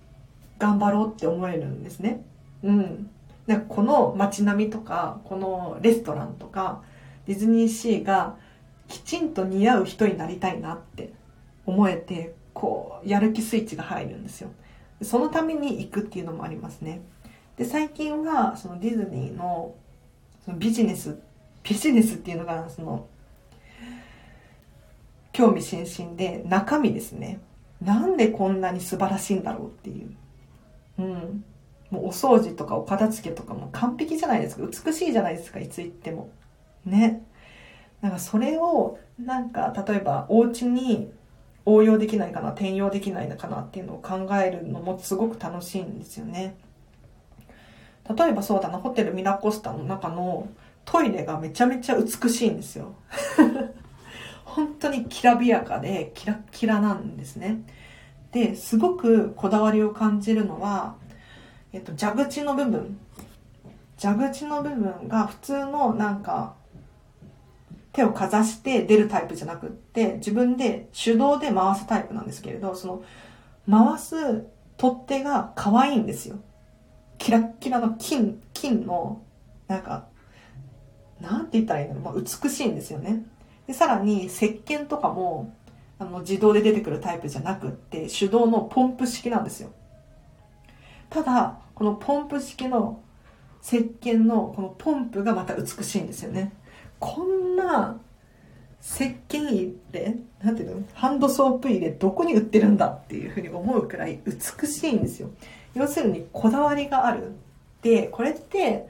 [0.59, 2.25] 頑張ろうって思えるんですね。
[2.63, 3.11] うん。
[3.47, 6.83] でこの街並みとかこのレストランとか
[7.27, 8.37] ディズニーシーが
[8.89, 11.13] きちんと似合う人になりたいなって
[11.67, 14.51] 思えてこうやる気スイッチが入るんですよ。
[15.03, 17.03] そのために行くっていうのもありますね。
[17.57, 19.75] で最近はそのディズニーの
[20.45, 21.19] そのビジネス
[21.63, 23.07] ビジネスっていうのがその
[25.33, 27.41] 興味津々で中身ですね。
[27.85, 30.17] なんでこんなに素晴らしいんだろうっていう。
[30.99, 31.45] うん。
[31.91, 34.67] もうお掃除とかお片付けとかも完璧じゃないですか。
[34.67, 36.31] 美しいじゃないですかいつ行っても。
[36.85, 37.23] ね。
[38.01, 41.13] なんかそれをなんか例えばお家に
[41.67, 46.57] 応用できないかな転用できないのかなっていうのを考えるのもすごく楽しいんですよね。
[48.17, 50.49] 例えばそうだなホテルミラコスタの中の
[50.85, 52.95] トイレがめちゃめちゃ美しいんですよ。
[54.55, 57.63] 本当にきらびやかでキラッキラなんですね
[58.33, 60.97] ですごくこだわりを感じるのは、
[61.73, 62.99] えっと、蛇口の部分
[63.99, 66.55] 蛇口の部分が普通のなんか
[67.93, 73.05] 手をかざして出るタイプじゃなくって、自分で手動で回すタイプなんですけれど、その
[73.71, 74.47] 回す
[74.77, 76.41] 取っ手が可愛いんですよ。
[77.19, 79.23] キラッキラの金、金の、
[79.69, 80.07] なんか、
[81.21, 82.01] なんて言ったらいいの？
[82.01, 83.25] まあ、美しいんですよね。
[83.67, 85.55] で、さらに石鹸とかも、
[85.99, 89.71] あの、自動で出てくるタイプじゃなくって、手動のポンプ式なんですよ。
[91.11, 93.01] ただ、このポンプ式の
[93.63, 96.53] 石鹸のこのポンプがまた美しいんですよね。
[96.99, 97.99] こんな
[98.83, 100.87] 石鹸入れなんていうの？
[100.93, 105.31] ハンドソープ入れどこに売ってるんだっていうふうに思うくらい美しいんですよ
[105.75, 107.33] 要するにこだわりがある
[107.81, 108.87] でこれって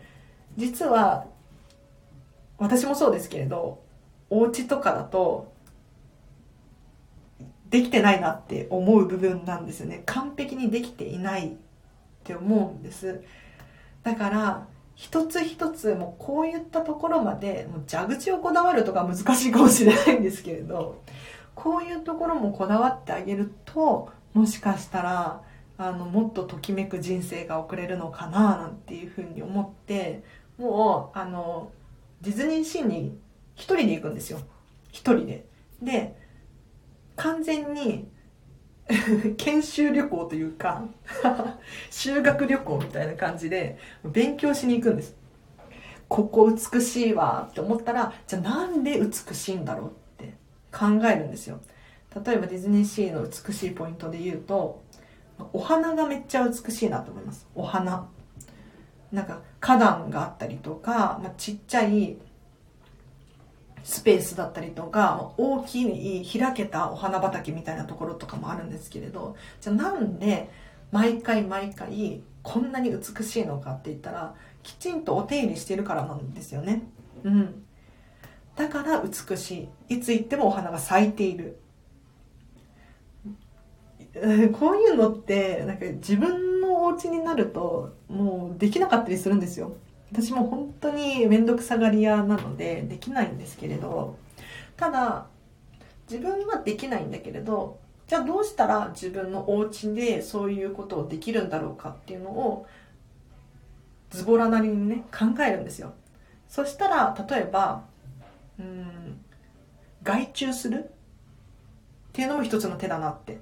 [0.57, 1.27] 実は
[2.59, 3.84] 私もそうですけれど
[4.31, 5.53] お家とかだと
[7.70, 10.03] できてないなって思う部分なんですよね。
[10.07, 11.53] 完璧にできていないっ
[12.22, 13.22] て思うんです。
[14.03, 21.03] だから一つ一つもうこういったところまでもう蛇口をこだわるとか難しいかもしれないんですけれど
[21.55, 25.43] こういうところもこだわってあげるともしかしたら
[25.77, 30.22] あのもっとときめく人生が送れるのかななんていうふうに思って
[30.59, 31.72] もうあの
[32.22, 33.18] ディズニーシーに
[33.55, 34.41] 一人で行くんですよ。
[34.91, 35.47] 一人で。
[35.83, 36.17] で
[37.17, 38.09] 完全に
[39.37, 40.85] 研修旅行というか
[41.91, 45.17] 修学旅行みたいな感じで勉強しに行くんです。
[46.09, 49.91] ここ美しいわって思ったらじゃあなんで美しいんだろう
[50.23, 50.35] って
[50.71, 51.61] 考えるんですよ。
[52.25, 54.83] 例えばディズニーシーの美しいポイントで言うと
[55.53, 57.49] お花がめっちゃ美しいなと思います。
[57.55, 58.09] お花。
[59.11, 62.17] なんか花壇があったりとか、まあ、ちっちゃい
[63.85, 70.51] スペースだったりとか大きい開けたお花畑みたいなところとかもあるんですけれどじゃあなんで
[70.91, 76.82] 毎回毎回こんなに美しいのかって言ったらきちんとお手入れしてるからなんですよね。
[77.22, 77.64] うん。
[78.57, 79.95] だから美しい。
[79.97, 81.59] いつ行ってもお花が咲いている。
[84.59, 89.76] こういうのってなんか自分のお家になるともうできなかったりするんですよ。
[90.15, 94.17] 私も本当に面倒くさがり屋なのでできないんですけれど
[94.77, 95.27] ただ
[96.09, 102.67] 自分はできないんだけれどじゃあどうしたら自分のお家でそういうことをできるんだろうかっていうのを
[104.11, 105.95] ズボラなりにね考えるんですよ。
[106.47, 107.83] そしたら例えば
[108.61, 109.21] うん
[110.05, 110.87] 外注するっ
[112.12, 113.41] ていうのも一つの手だなって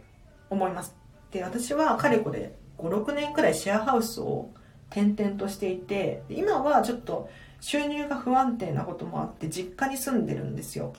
[0.48, 0.96] 思います。
[1.32, 4.48] で私はかれこれ56年くらいシェアハウスを
[4.92, 7.28] 転々としていて今はちょっと
[7.60, 10.92] 収入が不安定なこともあって実家に住んでるんですよ。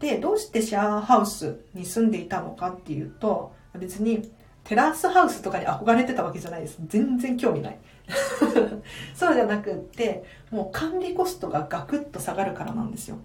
[0.00, 4.30] でどうしてシェアハウスに住んでいたのかっていうと別に
[4.64, 6.78] テラスハウスとかに憧れてたわけじゃないです。
[6.86, 7.78] 全然興味ない。
[9.14, 13.18] そうじゃなくってもう管理コストがガクッと下がるからなんですよ。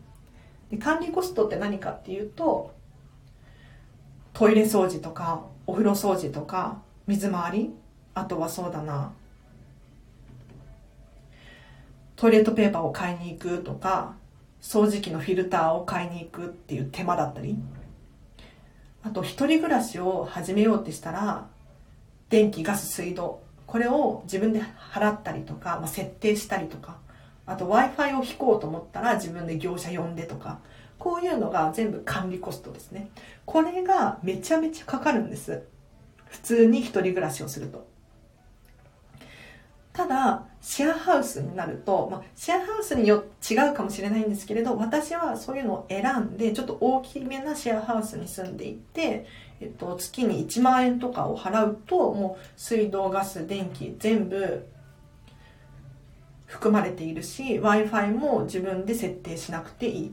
[0.69, 2.73] で管理コストって何かっていうと
[4.33, 7.73] トイレ掃除とかお風呂掃除とか水回り
[8.13, 9.13] あとはそうだな
[12.19, 14.17] トイレットペーパーを買いに行くとか、
[14.61, 17.57] 掃除機のフィルターを買いに行くっていう手間だったり、
[19.03, 21.47] あと一人暮らしを始めようってしたら、
[22.27, 26.97] 電気、ガス、水道、これを自分で払ったりとか、まあ、設定したりとか、
[27.45, 30.59] あと Wi-Fi を引こうと思ったら自分で業者呼んでとか、
[30.97, 33.11] こういうのが全部管理コストですね。
[33.45, 35.63] これがめちゃめちゃかかるんです。
[36.25, 37.87] 普通に一人暮らしをすると。
[39.99, 49.25] ただシェアハウスになると、まあ、シェアハウスによ違うかもしれないんですけれど私はそういうのを選んでちょっと大きめなシェアハウスに住んでいて、
[49.59, 54.65] えっと、月に1万円とかを払うともう水道ガス電気全部
[56.45, 60.11] 含まれているし w i f i も自分で設定しなくていい。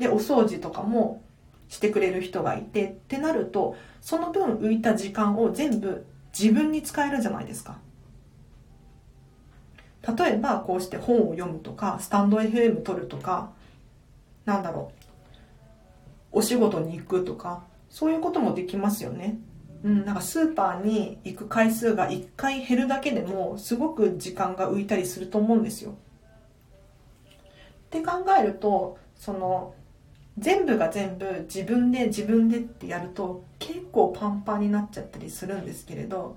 [0.00, 1.22] でお掃除とかも
[1.68, 6.04] してくれる人がいてってなるとその分浮いた時間を全部
[6.36, 7.78] 自分に使えるじゃないですか。
[10.16, 13.52] 例えばこうして本を読むとかスタンド FM 取るとか
[14.44, 14.92] なんだろ
[16.32, 19.38] うお仕事に行くとかそういうこともできますよね
[19.84, 25.92] うん、なんかスーパーに行く回数が1回減るだけでもすごく時間が浮いたりすると思うんですよ。
[25.92, 25.94] っ
[27.90, 29.74] て考えるとその
[30.36, 36.36] 全部が全部自分で自分でってやると結構パンパンになっちゃったりするんですけれど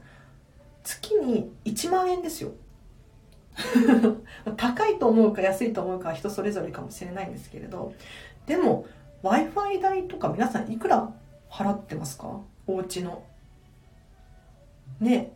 [0.83, 2.51] 月に1万円ですよ
[4.57, 7.93] 高いと思うか安いと思うかは人それぞれかもしれないんですけれど
[8.45, 8.85] でも
[9.23, 11.11] w i f i 代とか皆さんいくら
[11.49, 12.39] 払ってますか？
[12.65, 13.23] お家の。
[14.99, 15.33] ね。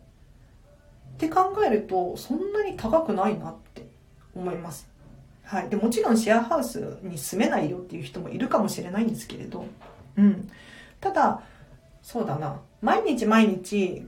[1.14, 3.86] って考えるとそんなに高くないなって
[4.34, 4.88] 思います。
[5.44, 9.64] はい、でもちろんシェアハウスに住めないよっていう人もいるかもしれないんですけれど、
[10.16, 10.50] うん、
[11.00, 11.42] ただ
[12.02, 12.60] そうだな。
[12.82, 14.06] 毎日毎日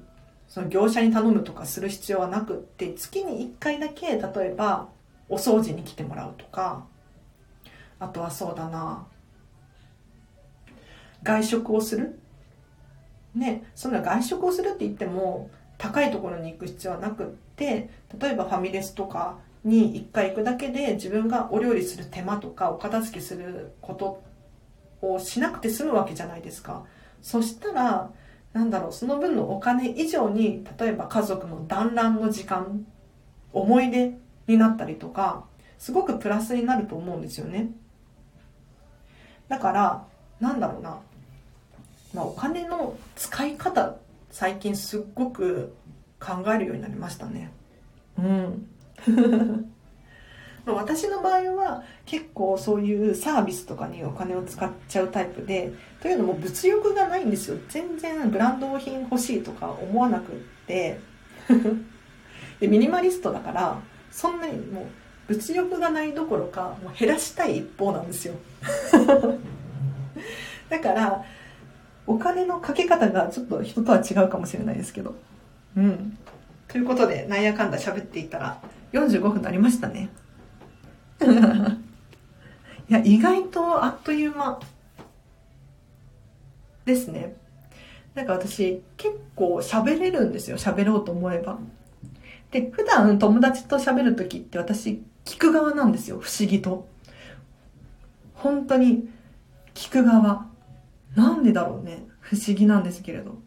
[0.48, 4.88] その業者に頼むとかする必要はなくって月に1回だけ例えば
[5.28, 6.86] お掃除に来てもらうとか
[8.00, 9.06] あとはそうだな
[11.22, 12.18] 外食をする？
[13.34, 17.26] ねそんな外食をするって言っても高いところに行く必要はなくっ
[17.56, 24.22] て例えばファミレスとかに1回行くだけで自分がお料理する手間とかお片付けすること
[25.02, 26.84] をしなくて済むわけじゃないですか。
[27.20, 28.10] そしたら
[28.52, 32.86] なんだろうその分のお金以上に例えば家族の団らんの時間
[33.52, 35.44] 思い出になったりとか
[35.78, 37.70] すごくプラスになると思うんですよね。
[39.48, 40.04] だから
[40.40, 40.98] なんだろうな、
[42.14, 43.96] まあ、お金の使い方
[44.30, 45.74] 最近すっごく
[46.20, 47.52] 考えるようになりましたね。
[48.18, 48.68] うん。
[50.74, 57.58] 私の場合は結構そういうサービスとかにお金を使っちゃうタイプでというのも物欲がないんですよ。
[57.68, 60.34] 全然ブランド品欲しいとか思わなくっ
[60.66, 61.00] て。
[62.60, 64.82] でミニマリストだからそんなにも
[65.28, 68.34] う物欲がないどころかもう減らしたい一方なんですよ。
[70.68, 71.24] だから
[72.06, 75.14] お金のかけ方がちょっと人とは違うかもしれないですけど。
[75.76, 76.18] うん。
[76.66, 78.60] ということでなんやかんだ喋っていたら
[78.92, 80.08] 45分なりましたね。
[81.20, 84.60] いや、意外とあっという間
[86.84, 87.36] ですね。
[88.14, 90.56] なんか私結構喋れるんですよ。
[90.56, 91.58] 喋ろうと思えば。
[92.50, 96.18] で、普段友達と喋る時って私聞く側なんですよ。
[96.20, 96.88] 不思議と。
[98.34, 99.08] 本当に
[99.74, 100.46] 聞く側。
[101.14, 102.06] なんでだろうね。
[102.20, 103.38] 不思議なんですけれど。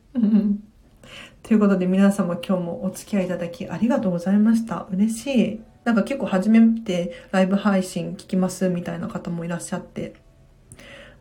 [1.43, 4.87] ということで皆様今日もお付き合いいただきありがとうございました。
[4.91, 5.61] 嬉しい。
[5.83, 10.13] なんか結構初めてライブ配信聞きますみたいな方もいらっしゃって。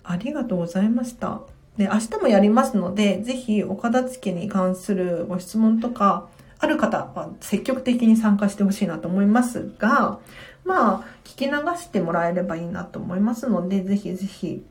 [0.03, 1.43] ありがとうございました。
[1.77, 10.19] で、明日もやりますので、ぜひお片付けに関するご質問とか、ある方は積極的に参加してほしいなと思いますが、
[10.65, 14.63] まあ、聞き流してもらえればいいなと思いますので、ぜひぜひ、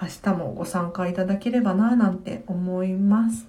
[0.00, 3.46] 明日もご参加いただければな、なんて思います。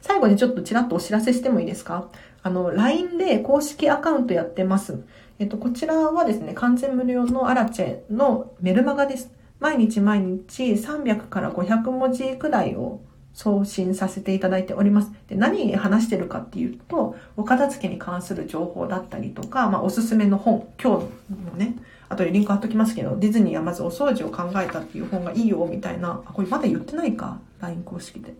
[0.00, 2.08] 最後にちょっとちらっとお知らせしてもいいですか？
[2.42, 5.02] あの、LINE で公式アカウントやってます。
[5.38, 9.30] えっと、こちらはですね、完全無料のアラチェのメルマガです。
[9.60, 13.00] 毎日毎日300から500文字くらいを
[13.32, 15.12] 送信させていただいております。
[15.28, 21.06] で何話してるかっていうと、お片付けに関する情報だったりとか、まあ、おすすめの本、今日
[21.50, 21.76] のね、
[22.08, 28.34] あとでリンク貼っときますけど、ディズニーはまずお掃除を考えたっていう本がいいよ、みたいな、あ、これまだ言ってないか ?LINE 公式で。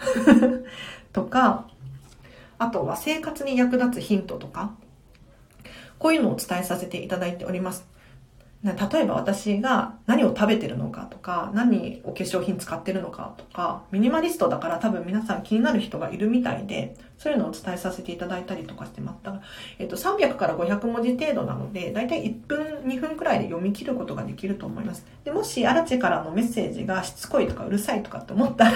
[1.12, 1.66] とか、
[2.60, 4.74] あとは生活に役立つヒントとか、
[5.98, 7.86] こういうのを伝えさせていただいております。
[8.62, 19.40] 例えば私が何を食べてるのかとか、何お化粧品使ってるのかとか、ミニマリストだから多分皆さん気になる人がいるみたいで、そういうのをお伝えさせていただいたりとかしてましたが、
[19.78, 25.06] えっと、300から500文字程度なので、だいたい1分、2分くらいで読み切ることができると思います。
[25.24, 28.72] でもし、アラチェからのメッセージがしつこいとかうるさいとかって思ったら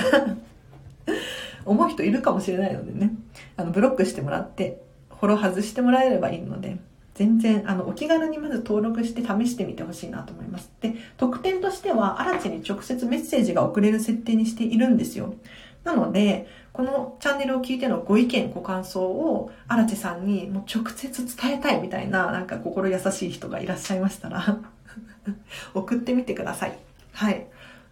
[1.64, 3.12] 思う人いるかもしれないのでね、
[3.56, 6.78] あの、ブロックしてもらって、フォロー外してもらえればいいので、
[7.14, 10.70] 全然、あの、お気軽にまず登録して試してみてほしいなと思います。
[10.80, 15.34] で、特典としては、アラチに直接メッセージが送れる設定にしているんですよ。
[15.84, 24.58] なので、このチャンネルを聞いてのご意見、ご感想を、アラチさんにもう直接伝えたいみたいな、なんか心優しい人がいらっしゃいましたら
[25.72, 26.76] 送ってみてください。
[27.12, 27.46] はい。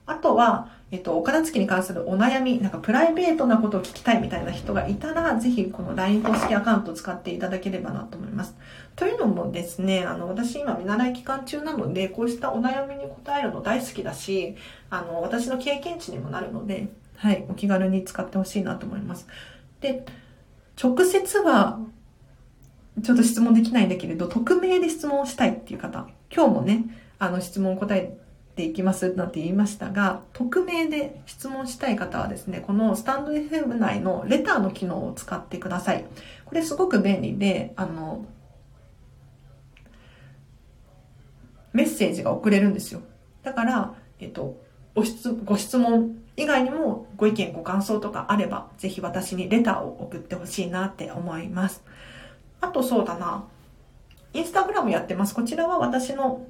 [0.07, 8.57] あとは、えっと、お片付けに関するお悩み、なんかプライベートなことを聞きたいみたいな人がいたら、ぜひこの LINE 公式アカウントを使っていただければなと思います。
[8.97, 14.57] というのもですね、あの、私今見習い期間中なので、こうしたお悩みに答えるの大好きだし、
[14.91, 19.29] あの、私の経験値にもなるので、はい、お気軽に使ってほしいなと思います。
[19.81, 20.05] で、
[20.83, 21.81] 直接は、
[23.03, 26.85] ちょっと質問できないんだけれど、匿名で質問したいっていう方、今日もね、
[27.19, 28.19] あの質問答え
[28.55, 36.05] ていきますなんて言いましたが、匿名で質問したい方はですね、このスタンド FM 内のレターの機能を使ってください。
[36.45, 38.27] これすごく便利で、あの、
[41.73, 43.01] メッセージが送れるんですよ。
[43.43, 44.61] だから、えっと、
[44.95, 51.83] ご質ご質問以外にもご意見ご感想とかあれば、ぜひ私にレターを送ってほしいなって思います。
[52.61, 53.45] あとそうだな、
[54.35, 55.35] インスタグラムやってます。
[55.35, 56.47] こちらは私の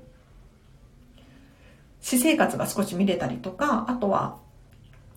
[2.02, 4.36] 私生活が少し見れたりとか、あとは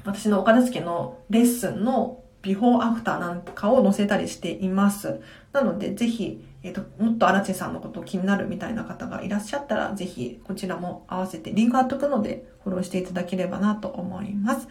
[0.06, 5.20] 私の岡田付けのレッスンのビフォーアフターなんかを載せたりしています。
[5.52, 14.68] なので、ぜひ、えっ、ー、と、もっと荒地さんのこと気になるみたいな方がいらっしゃったら、ぜひ、こちらも合わせてリンク貼っとくので、フォローしていただければなと思います。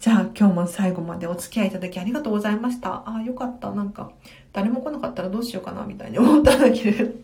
[0.00, 2.90] じゃあ、今日も最後までお付き合いいただきありがとうございました。
[2.90, 3.70] ああ、よかった。
[3.70, 4.10] なんか、
[4.52, 7.14] 誰も来なかったらどうしようかな、みたいに思っただけれど。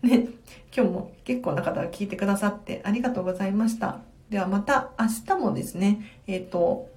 [0.00, 0.28] ね、
[0.74, 3.98] 今日も結構な方が聞いてくださってありがとうございました。
[4.30, 6.88] ではまた明日もですね、えっ、ー、と、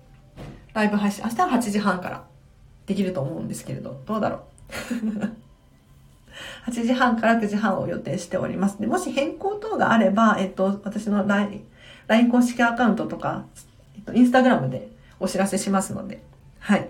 [0.73, 2.23] ライブ配信、明日は8時半から
[2.86, 5.41] できると思うんですけれど、どうだろう。
[6.71, 8.79] 8時半から9時半を予定しております。
[8.79, 11.65] で、もし変更等があれば、えっと、私の LINE,
[12.32, 13.43] 公式アカウントとか、
[13.97, 16.23] えっと、インスタグラムでお知らせしますので、
[16.59, 16.88] はい。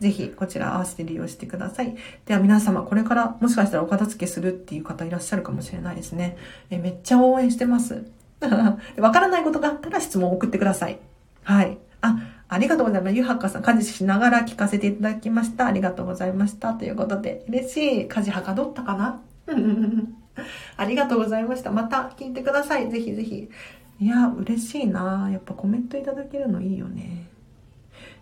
[0.00, 1.94] ぜひ、こちら合わせて利用してください。
[2.24, 6.38] では皆様、これからもしかしたらお片付けするっていう方いらっしゃるかもしれないですね。
[6.70, 8.04] えめっちゃ応援してます。
[8.98, 10.98] わからないことがあったら質問を送ってください。
[11.42, 11.78] はい。
[12.00, 12.16] あ、
[12.48, 13.16] ありがとうございます。
[13.16, 15.66] ゆはかさん、家事しながら聞かせていただきました。
[15.66, 16.72] ありがとうございました。
[16.72, 18.08] ということで、嬉しい。
[18.08, 19.20] 家事はかどったかな？
[20.78, 21.70] ありがとうございました。
[21.70, 22.90] また聞いてください。
[22.90, 23.50] ぜひぜひ。
[24.00, 27.29] いや、嬉しいなやっぱコメントいただけるのいいよね。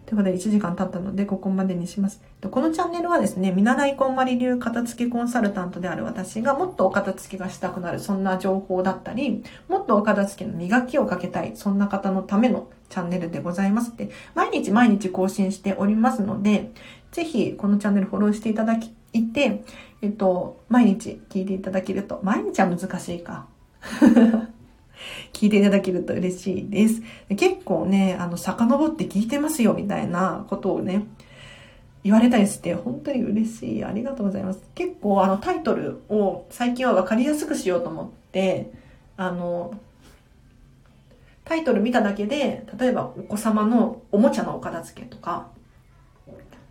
[0.08, 2.22] ということで、1時間経ったので、ここまでにします。
[2.50, 16.72] このチャンネルはですね、見習いこんまり流片付けコンサルタントである私がもっとお片付けがしたくなる、そんな情報だったり、もっとお片付けの磨きをかけたい、そんな方のためのチャンネルでございますで、毎日毎日更新しておりますので、
[17.12, 19.62] ぜひこのチャンネルフォローしていただき、いて、
[20.00, 23.46] えっと、毎日聞いていただけると、毎日は難しいか。
[25.32, 27.02] 聞いていただけると嬉しいです。
[27.36, 31.06] 結構ね、あの、遡って聞いてますよみたいなことをね、
[32.04, 33.84] 言われたりして本当に嬉しい。
[33.84, 34.62] ありがとうございます。
[34.74, 38.70] 結構あのタイトルを最近はわかりやすくしようと思って、
[39.16, 39.74] あの、
[41.44, 45.48] タイトル見ただけで、例えばお子様のおもちゃのお片付けとか、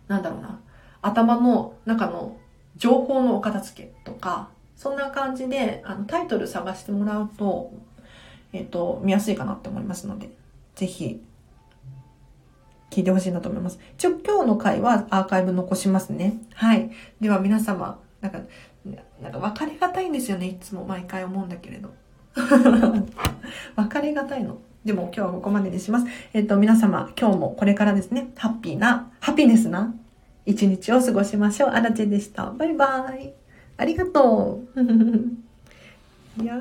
[0.06, 0.60] なんだろうな、
[1.02, 2.36] 頭の中の
[2.76, 7.72] 情報のお片付けとか、そんな感じであのタイトル探してもらうと
[8.52, 10.30] えっ、ー、と、見やすいかなって思いますので、
[10.74, 11.22] ぜひ、
[12.90, 13.78] 聞いてほしいなと思います。
[13.96, 16.38] 一応今日の回はアーカイブ残しますね。
[16.54, 16.90] はい。
[17.20, 18.40] では皆様、なんか、
[19.22, 20.46] なんか別れがたいんですよね。
[20.46, 21.92] いつも毎回思うんだけれど。
[23.76, 24.58] 別れがたいの。
[24.84, 26.06] でも今日はここまでにします。
[26.32, 29.94] えっ、ー、と、皆様、今日もこれからですね、ハッピーな、ハピネスな
[30.46, 31.70] 一日を過ごしましょう。
[31.70, 32.50] あらちでした。
[32.52, 33.34] バイバイ。
[33.76, 34.80] ありがとう。